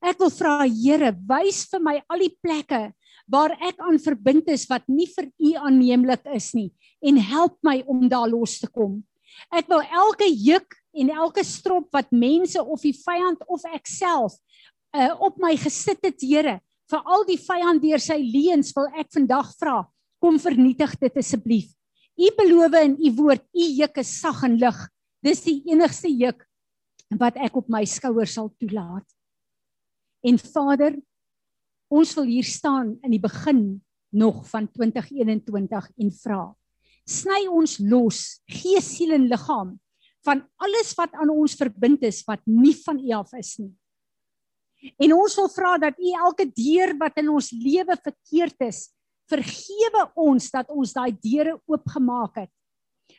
[0.01, 2.87] Ek wil vra Here, wys vir my al die plekke
[3.31, 6.71] waar ek aan verbind is wat nie vir u aanneemlik is nie
[7.05, 9.01] en help my om daar los te kom.
[9.53, 14.37] Ek wil elke juk en elke strop wat mense of die vyand of ek self
[14.95, 16.59] uh, op my gesit het, Here,
[16.91, 19.83] vir al die vyand deur sy leuns wil ek vandag vra,
[20.23, 21.71] kom vernietig dit asseblief.
[22.15, 24.77] U beloof in u woord, u juk is sag en lig.
[25.25, 26.45] Dis die enigste juk
[27.19, 29.07] wat ek op my skouers sal toelaat.
[30.25, 30.97] En Vader,
[31.93, 33.83] ons wil hier staan in die begin
[34.15, 36.43] nog van 2021 en vra:
[37.05, 39.75] Sny ons los, gees, siel en liggaam
[40.25, 43.73] van alles wat aan ons verbind is wat nie van U af is nie.
[45.01, 48.89] En ons wil vra dat U elke deur wat in ons lewe verkeerd is,
[49.31, 52.53] vergewe ons dat ons daai deure oopgemaak het.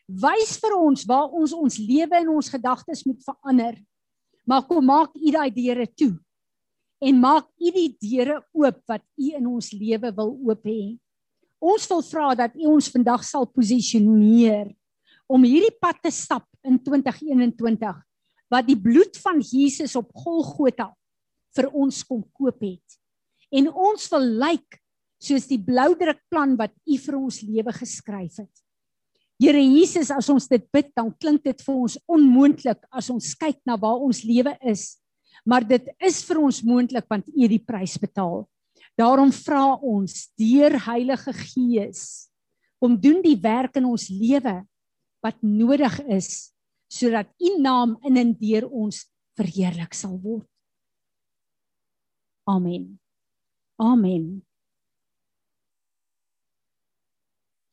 [0.06, 3.80] Wys vir ons waar ons ons lewe en ons gedagtes moet verander.
[4.46, 6.14] Maar kom maak U daai deure toe
[7.06, 10.96] en maak U die deure oop wat U in ons lewe wil oop hê.
[11.60, 14.70] Ons wil vra dat U ons vandag sal posisioneer
[15.26, 17.98] om hierdie pad te stap in 2021
[18.54, 20.92] wat die bloed van Jesus op Golgotha
[21.56, 23.00] vir ons kom koop het.
[23.52, 24.80] En ons wil lyk
[25.22, 28.52] soos die bloudrukplan wat U vir ons lewe geskryf het.
[29.40, 33.60] Here Jesus, as ons dit bid, dan klink dit vir ons onmoontlik as ons kyk
[33.68, 34.96] na waar ons lewe is
[35.46, 38.44] maar dit is vir ons moontlik want U het die prys betaal.
[38.98, 42.32] Daarom vra ons deur Heilige Gees
[42.82, 44.58] om doen die werk in ons lewe
[45.24, 46.52] wat nodig is
[46.92, 49.06] sodat U naam in en deur ons
[49.38, 50.48] verheerlik sal word.
[52.46, 53.00] Amen.
[53.76, 54.46] Amen.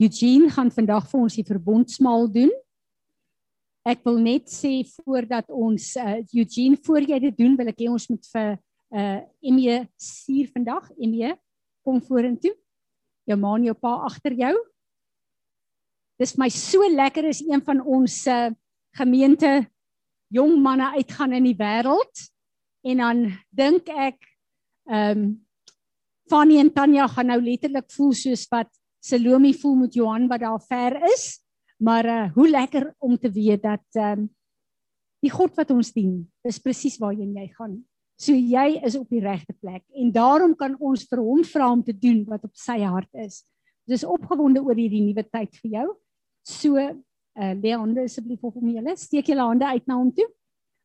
[0.00, 2.52] Eugene gaan vandag vir ons die verbondsmaal doen.
[3.84, 7.90] Ek wil net sê voordat ons uh, Eugene voor jy dit doen, wil ek hê
[7.92, 8.54] ons moet vir
[8.92, 10.88] uh Emie stuur vandag.
[10.96, 11.34] Emie,
[11.84, 12.54] kom vorentoe.
[13.28, 14.56] Jou ma en jou pa agter jou.
[16.20, 18.50] Dis my so lekker is een van ons uh,
[18.96, 19.52] gemeente
[20.32, 22.28] jong manne uitgaan in die wêreld
[22.88, 24.32] en dan dink ek
[24.91, 25.24] ehm um,
[26.30, 28.70] Fanny en Tanya gaan nou letterlik voel soos wat
[29.03, 31.43] Salome voel met Johan wat daar ver is.
[31.83, 34.30] Maar uh hoe lekker om te weet dat ehm um,
[35.22, 37.76] die God wat ons dien, is presies waarheen jy gaan.
[38.18, 41.83] So jy is op die regte plek en daarom kan ons vir hom vra om
[41.83, 43.43] te doen wat op sy hart is.
[43.87, 45.89] Dis opgewonde oor hierdie nuwe tyd vir jou.
[46.47, 48.97] So uh lê hande asseblief op hom julle.
[48.97, 50.28] Steek julle hande uit na hom toe.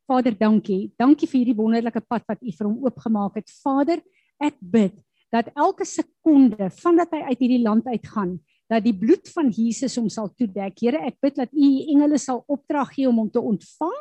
[0.08, 0.88] Vader, dankie.
[0.96, 3.50] Dankie vir hierdie wonderlike pad wat U vir hom oopgemaak het.
[3.60, 4.00] Vader,
[4.40, 4.94] ek bid
[5.34, 8.38] dat elke sekonde vandat hy uit hierdie land uitgaan,
[8.72, 10.78] dat die bloed van Jesus hom sal toedek.
[10.80, 13.98] Here, ek bid dat U engele sal opdrag gee om hom te ontvang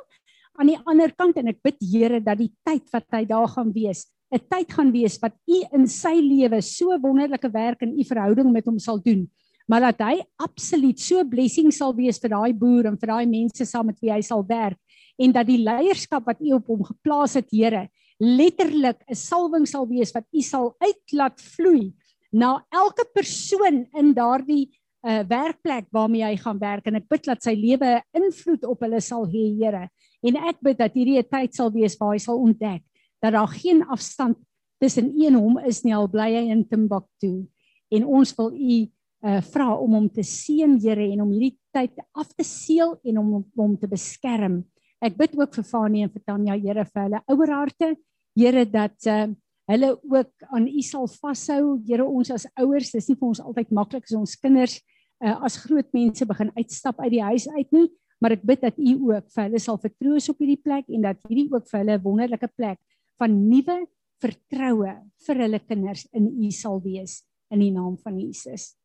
[0.57, 3.75] aan die ander kant en ek bid Here dat die tyd wat hy daar gaan
[3.75, 8.03] wees, 'n tyd gaan wees wat U in sy lewe so wonderlike werk in U
[8.07, 9.27] verhouding met hom sal doen,
[9.67, 13.65] maar dat hy absoluut so blessing sal wees vir daai boer en vir daai mense
[13.67, 14.79] saam met wie hy sal werk
[15.17, 17.87] en dat die leierskap wat U op hom geplaas het, Here,
[18.19, 21.93] letterlik 'n salwing sal wees wat U sal uitlaat vloei
[22.31, 24.69] na elke persoon in daardie
[25.05, 26.87] uh, werkplek waarmee hy gaan werk.
[26.87, 29.87] En ek bid dat sy lewe invloed op hulle sal hê Here.
[30.25, 32.83] En ek bid dat hierdie 'n tyd sal wees waar hy sal ontdek
[33.21, 34.37] dat daar geen afstand
[34.79, 35.95] tussen een hom is nie.
[35.95, 37.47] Al bly hy in Timbuktu.
[37.89, 38.85] En ons wil u
[39.23, 43.17] uh, vra om hom te seën Here en om hierdie tyd af te seël en
[43.17, 44.63] om hom te beskerm
[45.01, 47.95] ek bid ook vir Fanie en vir Tanya Here vir hulle ouer harte
[48.37, 49.27] Here dat uh,
[49.67, 51.77] hulle ook aan U sal vashou.
[51.87, 54.77] Here ons as ouers, dis nie vir ons altyd maklik as ons kinders
[55.23, 57.87] uh, as groot mense begin uitstap uit die huis uit nie,
[58.21, 61.21] maar ek bid dat U ook vir hulle sal vertroos op hierdie plek en dat
[61.27, 62.79] hierdie ook vir hulle 'n wonderlike plek
[63.17, 63.77] van nuwe
[64.21, 64.93] vertroue
[65.25, 67.23] vir hulle kinders in U sal wees
[67.53, 68.75] in die naam van Jesus.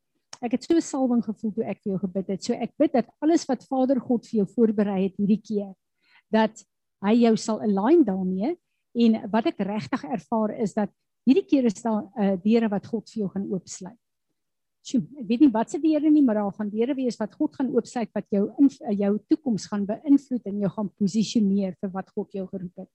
[0.43, 2.43] Ek het so salwing gevoel toe ek vir jou gebid het.
[2.43, 5.73] So ek bid dat alles wat Vader God vir jou voorberei het hierdie keer
[6.33, 6.65] dat
[7.05, 8.57] hy jou sal align daarmee
[8.93, 10.93] En wat ek regtig ervaar is dat
[11.29, 13.99] hierdie keer is daar 'n uh, deure wat God vir jou gaan oopsluit.
[14.83, 17.55] Sjoe, ek weet nie wat se deure nie, maar daar gaan deure wees wat God
[17.55, 18.69] gaan oopsluit wat jou in
[18.99, 22.91] jou toekoms gaan beïnvloed en jou gaan posisioneer vir wat God jou geroep het.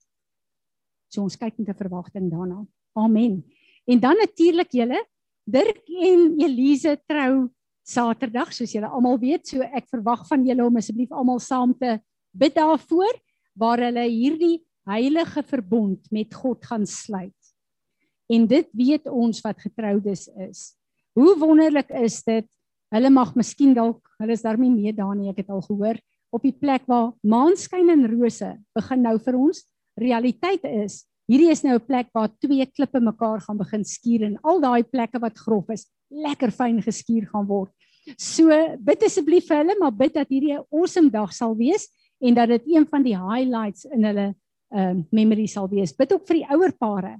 [1.08, 2.66] So ons kyk met 'n verwagting daarna.
[2.94, 3.42] Amen.
[3.86, 5.04] En dan natuurlik julle
[5.46, 7.48] Dirk en Elise trou
[7.82, 11.98] Saterdag, soos julle almal weet, so ek verwag van julle om asseblief almal saam te
[12.32, 13.16] bid daarvoor
[13.58, 17.34] waar hulle hierdie heilige verbond met God gaan sluit.
[18.28, 20.60] En dit weet ons wat getroudes is.
[21.16, 22.46] Hoe wonderlik is dit?
[22.94, 25.98] Hulle mag miskien dalk, hulle is daarmee mee daar nie, ek het al gehoor,
[26.32, 29.62] op die plek waar maanskyn en rose begin nou vir ons
[29.98, 31.02] realiteit is.
[31.28, 34.82] Hierdie is nou 'n plek waar twee klippe mekaar gaan begin skuur en al daai
[34.82, 37.72] plekke wat grof is, lekker fyn geskuur gaan word.
[38.16, 38.48] So
[38.80, 41.88] bid asseblief vir hulle, maar bid dat hierdie 'n awesome dag sal wees
[42.18, 44.34] en dat dit een van die highlights in hulle
[44.74, 45.94] uh, memory sal wees.
[45.96, 47.16] Bid ook vir die ouer pare.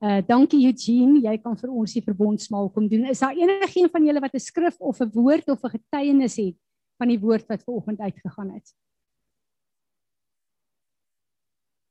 [0.00, 3.04] Uh dankie Eugene, jy kan vir ons die verbondsmaal kom doen.
[3.10, 6.56] Is daar enigiemand van julle wat 'n skrif of 'n woord of 'n getuienis het
[6.96, 8.72] van die woord wat vanoggend uitgegaan het?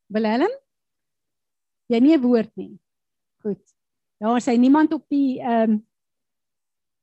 [0.07, 0.49] Willem?
[1.87, 2.79] Jy nie 'n woord nie.
[3.41, 3.61] Goed.
[4.17, 5.87] Daar is hy niemand op die ehm um,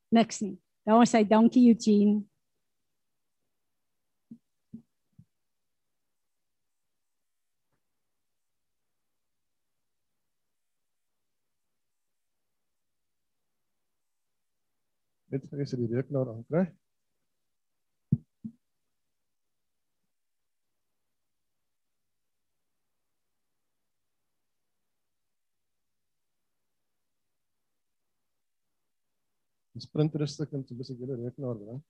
[0.08, 0.58] niks nie.
[0.84, 1.24] Daar is hy.
[1.24, 2.24] Dankie Eugene.
[15.34, 16.66] Net vir jy die rekenaar aankry.
[29.76, 31.82] Die printer is stuk en so bes ek julle rekenaar bring.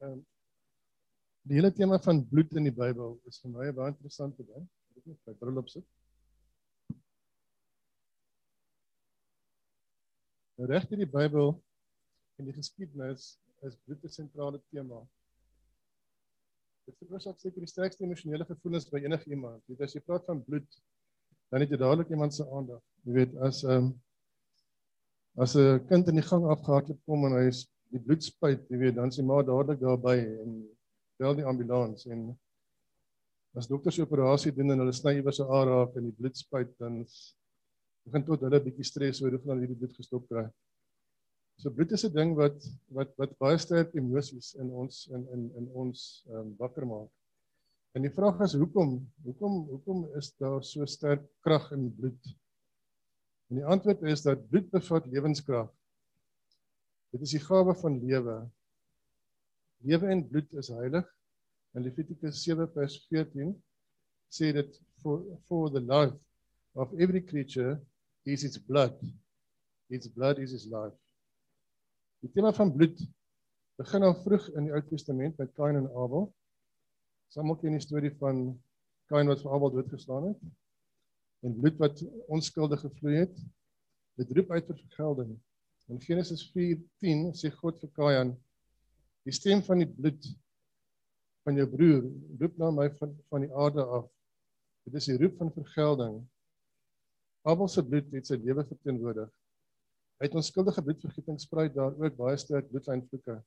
[0.00, 0.26] Ehm um,
[1.48, 4.66] die hele tema van bloed in die Bybel is vir my baie interessante ding.
[4.98, 5.86] Ek moet my bril opsit.
[10.58, 11.54] Nou reg in die Bybel
[12.38, 13.30] en die geskiedenis
[13.66, 15.00] is bloed 'n sentrale tema.
[16.86, 19.64] Dit veroorsaak seker die sterkste emosionele gevoelens by enige iemand.
[19.66, 20.68] Jy weet as jy praat van bloed,
[21.50, 22.82] dan het jy dadelik iemand se aandag.
[23.02, 23.88] Jy weet as 'n um,
[25.36, 28.78] as 'n kind in die gang afgehardloop kom en hy is die bloed spuit, jy
[28.82, 30.54] weet, dan sien maar dadelik daarby en
[31.18, 32.28] bel die ambulans en
[33.58, 36.70] as dokters operasie doen en hulle sny iewers 'n aar af en die bloed spuit,
[36.78, 37.04] dan
[38.06, 40.46] begin tot hulle bietjie stres oor hoe van hierdie bloed gestop kry.
[41.58, 42.58] So bloed is 'n ding wat
[42.96, 47.10] wat wat baie sterk emosies in ons in in in ons ehm um, wakker maak.
[47.96, 52.36] En die vraag is hoekom hoekom hoekom is daar so sterk krag in bloed?
[53.50, 55.72] En die antwoord is dat bloed bevat lewenskrag.
[57.14, 58.36] Dit is die gawe van lewe.
[59.88, 61.06] Lewe en bloed is heilig.
[61.76, 63.54] In Levitikus 7 vers 14
[64.28, 66.16] sê dit for for the life
[66.76, 67.78] of every creature
[68.28, 68.96] is its blood.
[69.88, 70.96] Its blood is its life.
[72.20, 73.00] Die tema van bloed
[73.78, 76.28] begin al vroeg in die Ou Testament met Kain en Abel.
[77.32, 78.50] Samal ken die storie van
[79.08, 80.48] Kain wat vir Abel doodgeslaan het
[81.46, 82.02] en bloed wat
[82.34, 83.36] onskuldig gevloei het.
[84.18, 85.36] Dit roep uit vir vergelding.
[85.88, 88.36] In Genesis 4:10 sê God vir Kain:
[89.24, 90.26] "Die stem van die bloed
[91.48, 92.04] van jou broer
[92.40, 94.08] roep na my van van die aarde af.
[94.84, 96.18] Dit is die roep van vergelding.
[97.48, 99.30] Abel se bloed het sy lewe verteenwoordig.
[100.18, 103.38] Hy het onskuldige bloedvergieting sprei daar ook baie sterk bloedlynvloeke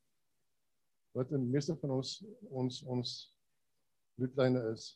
[1.13, 2.15] wat in meeste van ons
[2.63, 3.13] ons ons
[4.17, 4.87] bloedlyne is.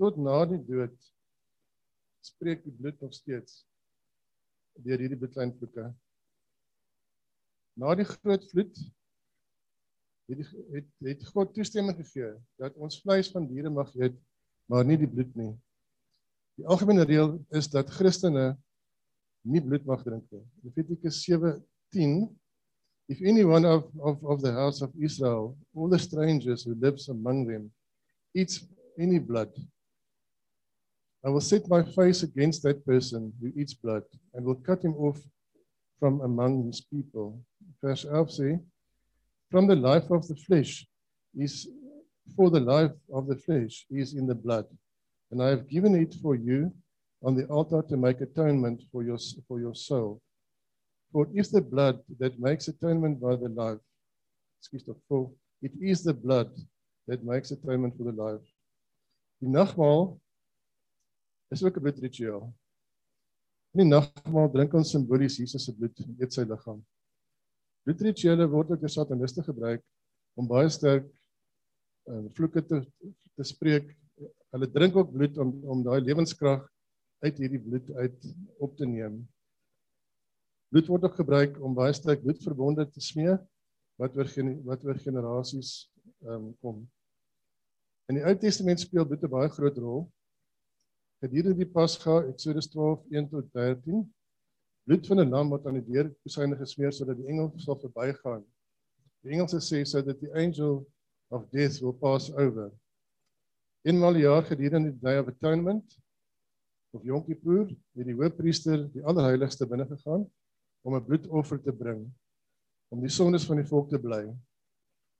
[0.00, 0.96] Tot na die dood
[2.24, 3.64] spreek die bloed nog steeds
[4.78, 5.90] deur hierdie bloedlynvloeke
[7.78, 8.80] na die groot vloed
[10.28, 10.40] het
[10.74, 14.16] het, het God toestemming gegee dat ons vleis van diere mag eet,
[14.68, 15.54] maar nie die bloed nie.
[16.58, 18.50] Die algemene reël is dat Christene
[19.48, 20.44] nie bloed mag drink nie.
[20.66, 22.28] Levitikus 7:10
[23.08, 27.46] If anyone of, of, of the house of Israel, all the strangers who lives among
[27.48, 27.70] them,
[28.34, 28.60] eats
[28.98, 29.48] any blood,
[31.24, 34.04] I will set my face against that person who eats blood
[34.34, 35.16] and will cut him off
[35.98, 37.40] from among his people.
[37.82, 38.62] Vers 11 sê
[39.50, 40.86] from the life of the flesh
[41.34, 41.68] is
[42.36, 44.66] for the life of the flesh is in the blood
[45.30, 46.72] and I have given it for you
[47.22, 50.20] on the altar to make atonement for your for your soul.
[51.12, 53.80] For if the blood that makes atonement by the life,
[54.60, 55.30] excuse me, for
[55.62, 56.50] it is the blood
[57.06, 58.44] that makes atonement for the life.
[59.40, 60.18] Die nagmaal
[61.50, 62.52] is ook 'n bloedritueel.
[63.72, 66.82] In die nagmaal drink ons simbolies Jesus se bloed, eet sy liggaam.
[67.88, 69.80] Bloedrituele word ook deur sataniste gebruik
[70.36, 72.82] om baie sterk uh, vloeke te
[73.38, 73.94] te spreek.
[74.52, 76.66] Hulle drink ook bloed om om daai lewenskrag
[77.24, 78.26] uit hierdie bloed uit
[78.60, 79.22] op te neem.
[80.68, 83.38] Bloed word ook gebruik om baie sterk bloedverbonde te smee
[83.96, 84.28] wat oor
[84.68, 85.72] wat oor generasies
[86.26, 86.84] ehm um, kom.
[88.12, 90.04] In die Ou Testament speel bloed 'n baie groot rol
[91.24, 94.04] gedurende die Pasga Eksodus 12:1 tot 13
[94.88, 98.44] bloed van 'n lam wat aan die deur syne gesmeer sodat die engel sal verbygaan.
[99.22, 100.86] Die engel sê sodat die angel
[101.28, 102.70] of death will pass over.
[103.84, 105.98] Eenmal per jaar gedurende die day of atonement
[106.96, 110.24] of Yom Kippur het die hoofpriester die allerheiligste binne gegaan
[110.82, 112.08] om 'n bloedoffer te bring
[112.88, 114.24] om die sondes van die volk te bly.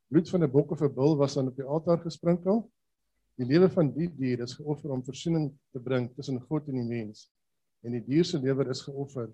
[0.08, 2.70] Bloed van 'n bok of 'n bul was dan op die altaar gesprinkel
[3.38, 6.88] Die lewe van die dier is geoffer om versoening te bring tussen God en die
[6.88, 7.28] mens.
[7.86, 9.28] En die dier se lewe is geoffer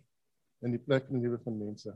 [0.64, 1.92] in die plek van die lewe van mense.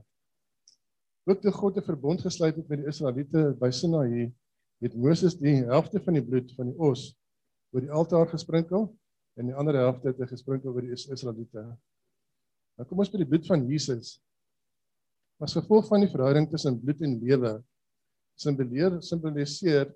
[1.29, 4.33] Ook toe God 'n verbond gesluit het met die Israeliete by Sinaï,
[4.81, 7.15] het Moses die helfte van die bloed van die os
[7.73, 8.89] oor die altaar gesprinkel
[9.37, 11.65] en die ander helfte het hy gesprinkel oor die Israeliete.
[12.79, 14.21] Nou kom ons by die bloed van Jesus.
[15.43, 17.59] As gevolg van die verhouding tussen bloed en lewe
[18.39, 19.95] simboliseer simboliseer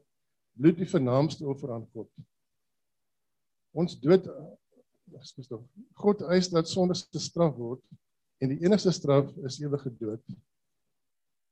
[0.59, 2.11] bloed die vernaamste offer aan God.
[3.73, 4.27] Ons dood
[5.17, 5.63] ekskuus tog.
[5.95, 7.83] God eis dat sonde gestraf word
[8.43, 10.23] en die enigste straf is ewige dood.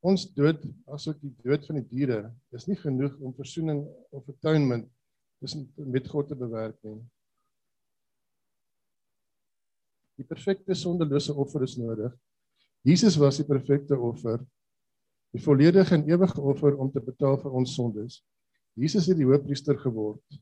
[0.03, 2.23] Ons dood, asook die dood van die diere,
[2.57, 4.89] is nie genoeg om verzoening of atonement
[5.41, 6.99] tussen met God te bewerk nie.
[10.19, 12.11] Die perfekte sondelose offer is nodig.
[12.85, 14.41] Jesus was die perfekte offer,
[15.33, 18.19] die volledige en ewige offer om te betaal vir ons sondes.
[18.77, 20.41] Jesus het die hoofpriester geword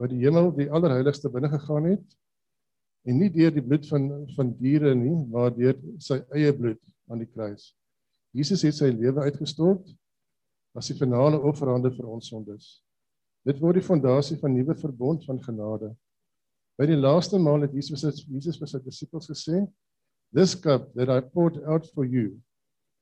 [0.00, 2.14] wat die hemel die allerheiligste binne gegaan het
[3.08, 6.80] en nie deur die bloed van van diere nie, maar deur sy eie bloed
[7.10, 7.72] aan die kruis.
[8.32, 9.90] Jesus het sy lewe uitgestort
[10.78, 12.78] as die finale offerande vir ons sondes.
[13.44, 15.90] Dit word die fondasie van nuwe verbond van genade.
[16.78, 19.66] By die laaste maal het Jesus Jesus vir sy disippels gesê,
[20.32, 22.40] "This cup that I poured out for you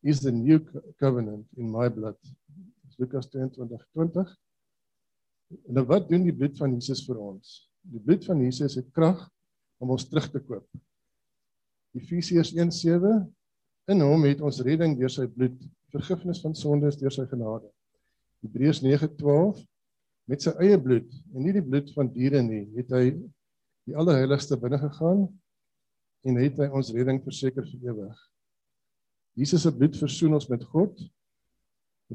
[0.02, 0.58] is the new
[0.98, 2.16] covenant in my blood."
[2.98, 4.36] Lukas 22:20.
[5.68, 7.70] En nou wat doen die bloed van Jesus vir ons?
[7.82, 9.28] Die bloed van Jesus het krag
[9.80, 10.66] om ons terug te koop.
[11.96, 13.26] Efesiërs 1:7
[13.90, 15.56] In hom het ons redding deur sy bloed,
[15.90, 17.66] vergifnis van sondes deur sy genade.
[18.44, 19.64] Hebreërs 9:12
[20.30, 23.16] Met sy eie bloed en nie die bloed van diere nie, het hy
[23.88, 25.24] die allerheiligste binne gegaan
[26.28, 28.20] en het hy ons redding verseker vir ewig.
[29.34, 31.00] Jesus se bloed versoen ons met God.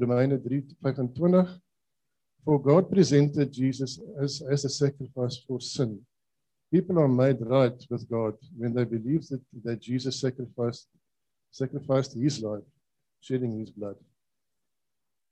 [0.00, 1.52] Romeine 3:25
[2.46, 5.98] For God presented Jesus as as a sacrifice for sin.
[6.70, 10.88] People are made right with God when they believe that that Jesus sacrificed
[11.50, 12.66] sacrificed his life
[13.20, 13.96] shedding his blood.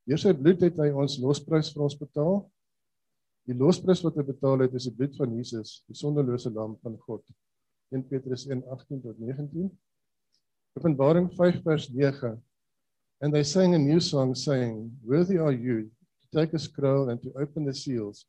[0.07, 2.45] Deur sy bloed het hy ons losprys vir ons betaal
[3.45, 6.95] Die losprys wat hy betaal het is die bloed van Jesus, die sondelose lam van
[7.05, 7.20] God.
[7.93, 9.68] 1 Petrus 1:18 tot 19.
[10.80, 12.39] Openbaring 5 vers 9.
[13.20, 15.91] And they sang a new song saying, Worthy are you
[16.22, 18.26] to take a scroll and to open the seals,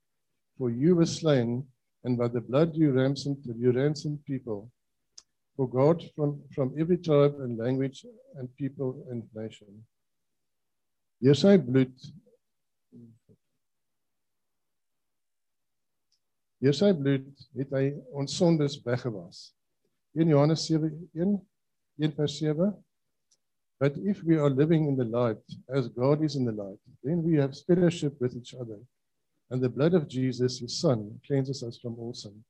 [0.57, 1.63] for you were slain
[2.05, 4.71] and by the blood you ransomed you ransomed people
[5.55, 9.83] for God from from every tribe and language and people and nation.
[11.23, 11.95] Deur sy bloed
[16.61, 17.85] Deur sy bloed het hy
[18.21, 19.43] ons sondes weggewas.
[20.15, 21.39] 1 Johannes 7:1
[21.97, 22.73] 1 vers 7
[23.79, 27.23] But if we are living in the light as God is in the light, then
[27.23, 28.79] we have fellowship with each other.
[29.49, 32.43] And the blood of Jesus, his son, cleanses us from all sin.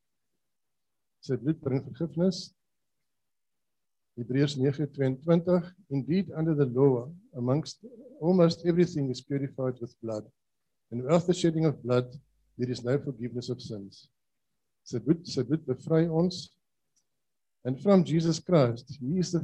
[1.21, 2.53] Sy bloed bring vergifnis.
[4.17, 7.83] Hebreërs 9:22 Indeed under the law amongst
[8.21, 10.25] almost everything is purified with blood.
[10.91, 12.07] And without the shedding of blood
[12.57, 14.07] there is no forgiveness of sins.
[14.83, 16.51] Sy bloed sy bloed bevry ons.
[17.65, 19.41] And from Jesus Christ, he is the,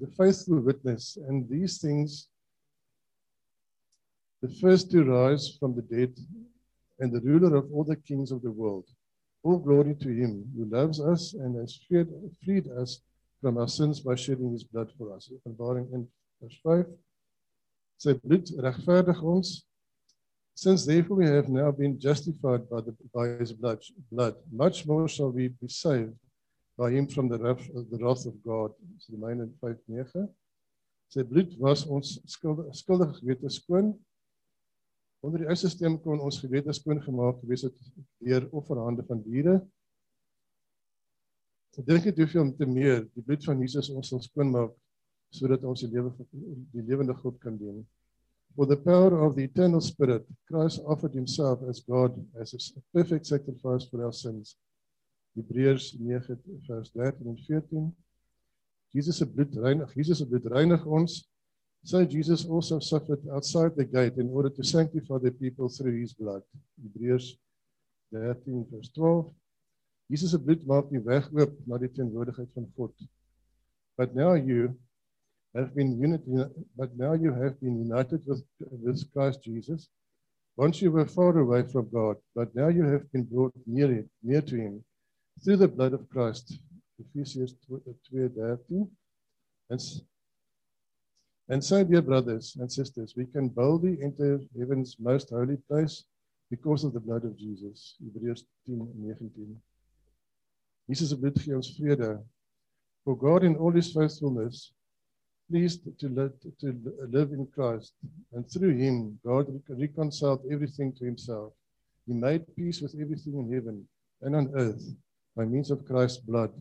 [0.00, 2.28] the faithful witness and these things
[4.40, 6.14] the first to rise from the dead
[6.98, 8.86] and the ruler of all the kings of the world.
[9.42, 12.08] All glory to him who loves us and has freed,
[12.44, 13.00] freed us
[13.40, 15.30] from our sins by shedding his blood for us.
[15.32, 16.08] Openbaring in
[16.40, 16.86] vers 5.
[17.98, 19.64] Sy bloed regverdig ons
[20.58, 23.78] Since therefore we have now been justified by, the, by his blood,
[24.10, 26.14] blood, much more shall we be saved
[26.76, 28.72] by him from the wrath, the wrath of God.
[29.08, 30.28] Romeine 5:9.
[31.10, 33.94] Sy bloed was ons skuldige skuldige gewete skoon.
[35.20, 37.78] Onder die stelsel kon ons gewete skoon gemaak wees het
[38.22, 39.58] deur offerhande van diere.
[41.78, 44.74] Ek dink dit hoeveel te meer die bloed van Jesus ons sal skoon maak
[45.34, 46.10] sodat ons die lewe
[46.72, 47.82] die lewende God kan dien.
[48.56, 53.26] For the power of the eternal spirit, Christ offered himself as God as a perfect
[53.26, 54.56] sacrifice for our sins.
[55.36, 57.84] Hebreërs 9 vers 13 en 14.
[58.96, 61.20] Jesus se bloed reinig, Jesus se bloed reinig ons.
[61.88, 66.12] So Jesus also suffered outside the gate in order to sanctify the people through his
[66.12, 66.42] blood.
[66.76, 67.38] Hebreërs
[68.12, 69.32] 13 vers 12.
[70.10, 72.92] Jesus se bloed maak die weg oop na die teenwoordigheid van God.
[73.96, 74.76] But now you
[75.54, 76.44] have been unity,
[76.76, 78.44] but now you have been united with,
[78.84, 79.88] with Christ Jesus.
[80.60, 84.42] Once you were far away from God, but now you have been brought near, near
[84.42, 84.84] to Him
[85.42, 86.52] through the blood of Christ.
[87.00, 88.90] Ephesians 2:13.
[89.70, 89.80] And,
[91.48, 96.04] and so, dear brothers and sisters, we can boldly enter heaven's most holy place
[96.50, 97.96] because of the blood of Jesus.
[98.02, 99.56] Hebreërs 10:19.
[100.88, 102.24] Jesus se bloed gee ons vrede.
[103.04, 104.72] For God in all his faithfulness
[105.48, 106.68] pleased to live, to
[107.08, 107.94] live in Christ,
[108.32, 111.52] and through him, God reconciled everything to himself.
[112.06, 113.88] He made peace with everything in heaven
[114.22, 114.84] and on earth
[115.34, 116.52] by means of Christ's blood.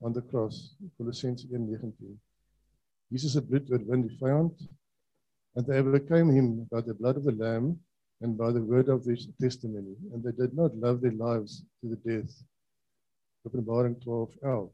[0.00, 0.76] aan die kruis.
[0.96, 2.29] Kolossense 1:19.
[3.10, 4.66] Jesus se bloed oorwin die vyand
[5.56, 7.74] and they overcame him by the blood of the lamb
[8.20, 11.88] and by the word of his testimony and they did not love their lives to
[11.90, 12.30] the death.
[13.46, 14.70] Openbaring 12:11.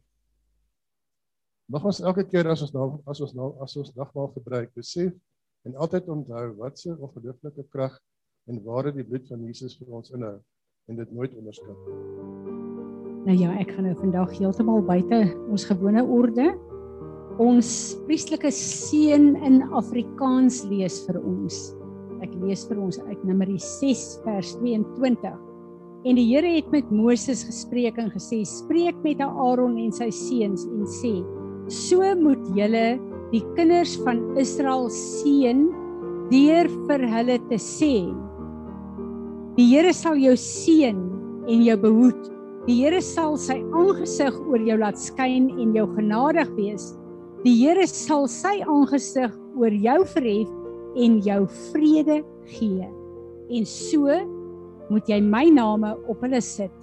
[1.69, 5.17] Mag ons elke keer as ons nou as ons nou as ons nagmaal gebruik besef
[5.65, 7.97] en altyd onthou wat se ongelooflike krag
[8.47, 10.37] en waarde die bloed van Jesus vir ons inhou
[10.87, 11.79] en dit nooit onderskat.
[13.27, 16.53] Nou ja, ek gaan nou vandag heeltemal buite ons gewone orde
[17.43, 17.69] ons
[18.07, 21.59] priestelike seën in Afrikaans lees vir ons.
[22.25, 25.35] Ek lees vir ons uit Numeri 6 vers 22.
[26.07, 30.65] En die Here het met Moses gespreek en gesê: "Spreek met Aaron en sy seuns
[30.65, 31.25] en sê:
[31.69, 32.99] So moet julle
[33.33, 35.67] die kinders van Israel seën
[36.31, 38.15] deur vir hulle te sê:
[39.57, 40.97] Die Here sal jou seën
[41.49, 42.33] en jou behoed.
[42.67, 46.95] Die Here sal sy aangesig oor jou laat skyn en jou genadig wees.
[47.47, 50.49] Die Here sal sy aangesig oor jou verhef
[50.99, 52.17] en jou vrede
[52.51, 52.89] gee.
[53.55, 54.17] En so
[54.91, 56.75] moet jy my name op hulle sit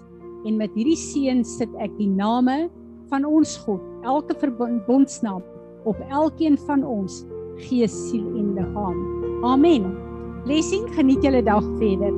[0.47, 2.69] en met hierdie seën sit ek die name
[3.11, 5.43] van ons God, elke verbondsnaam
[5.83, 7.25] op elkeen van ons
[7.67, 9.03] gees, siel en liggaam.
[9.43, 9.91] Amen.
[10.47, 12.15] Blessing, geniet julle dag verder.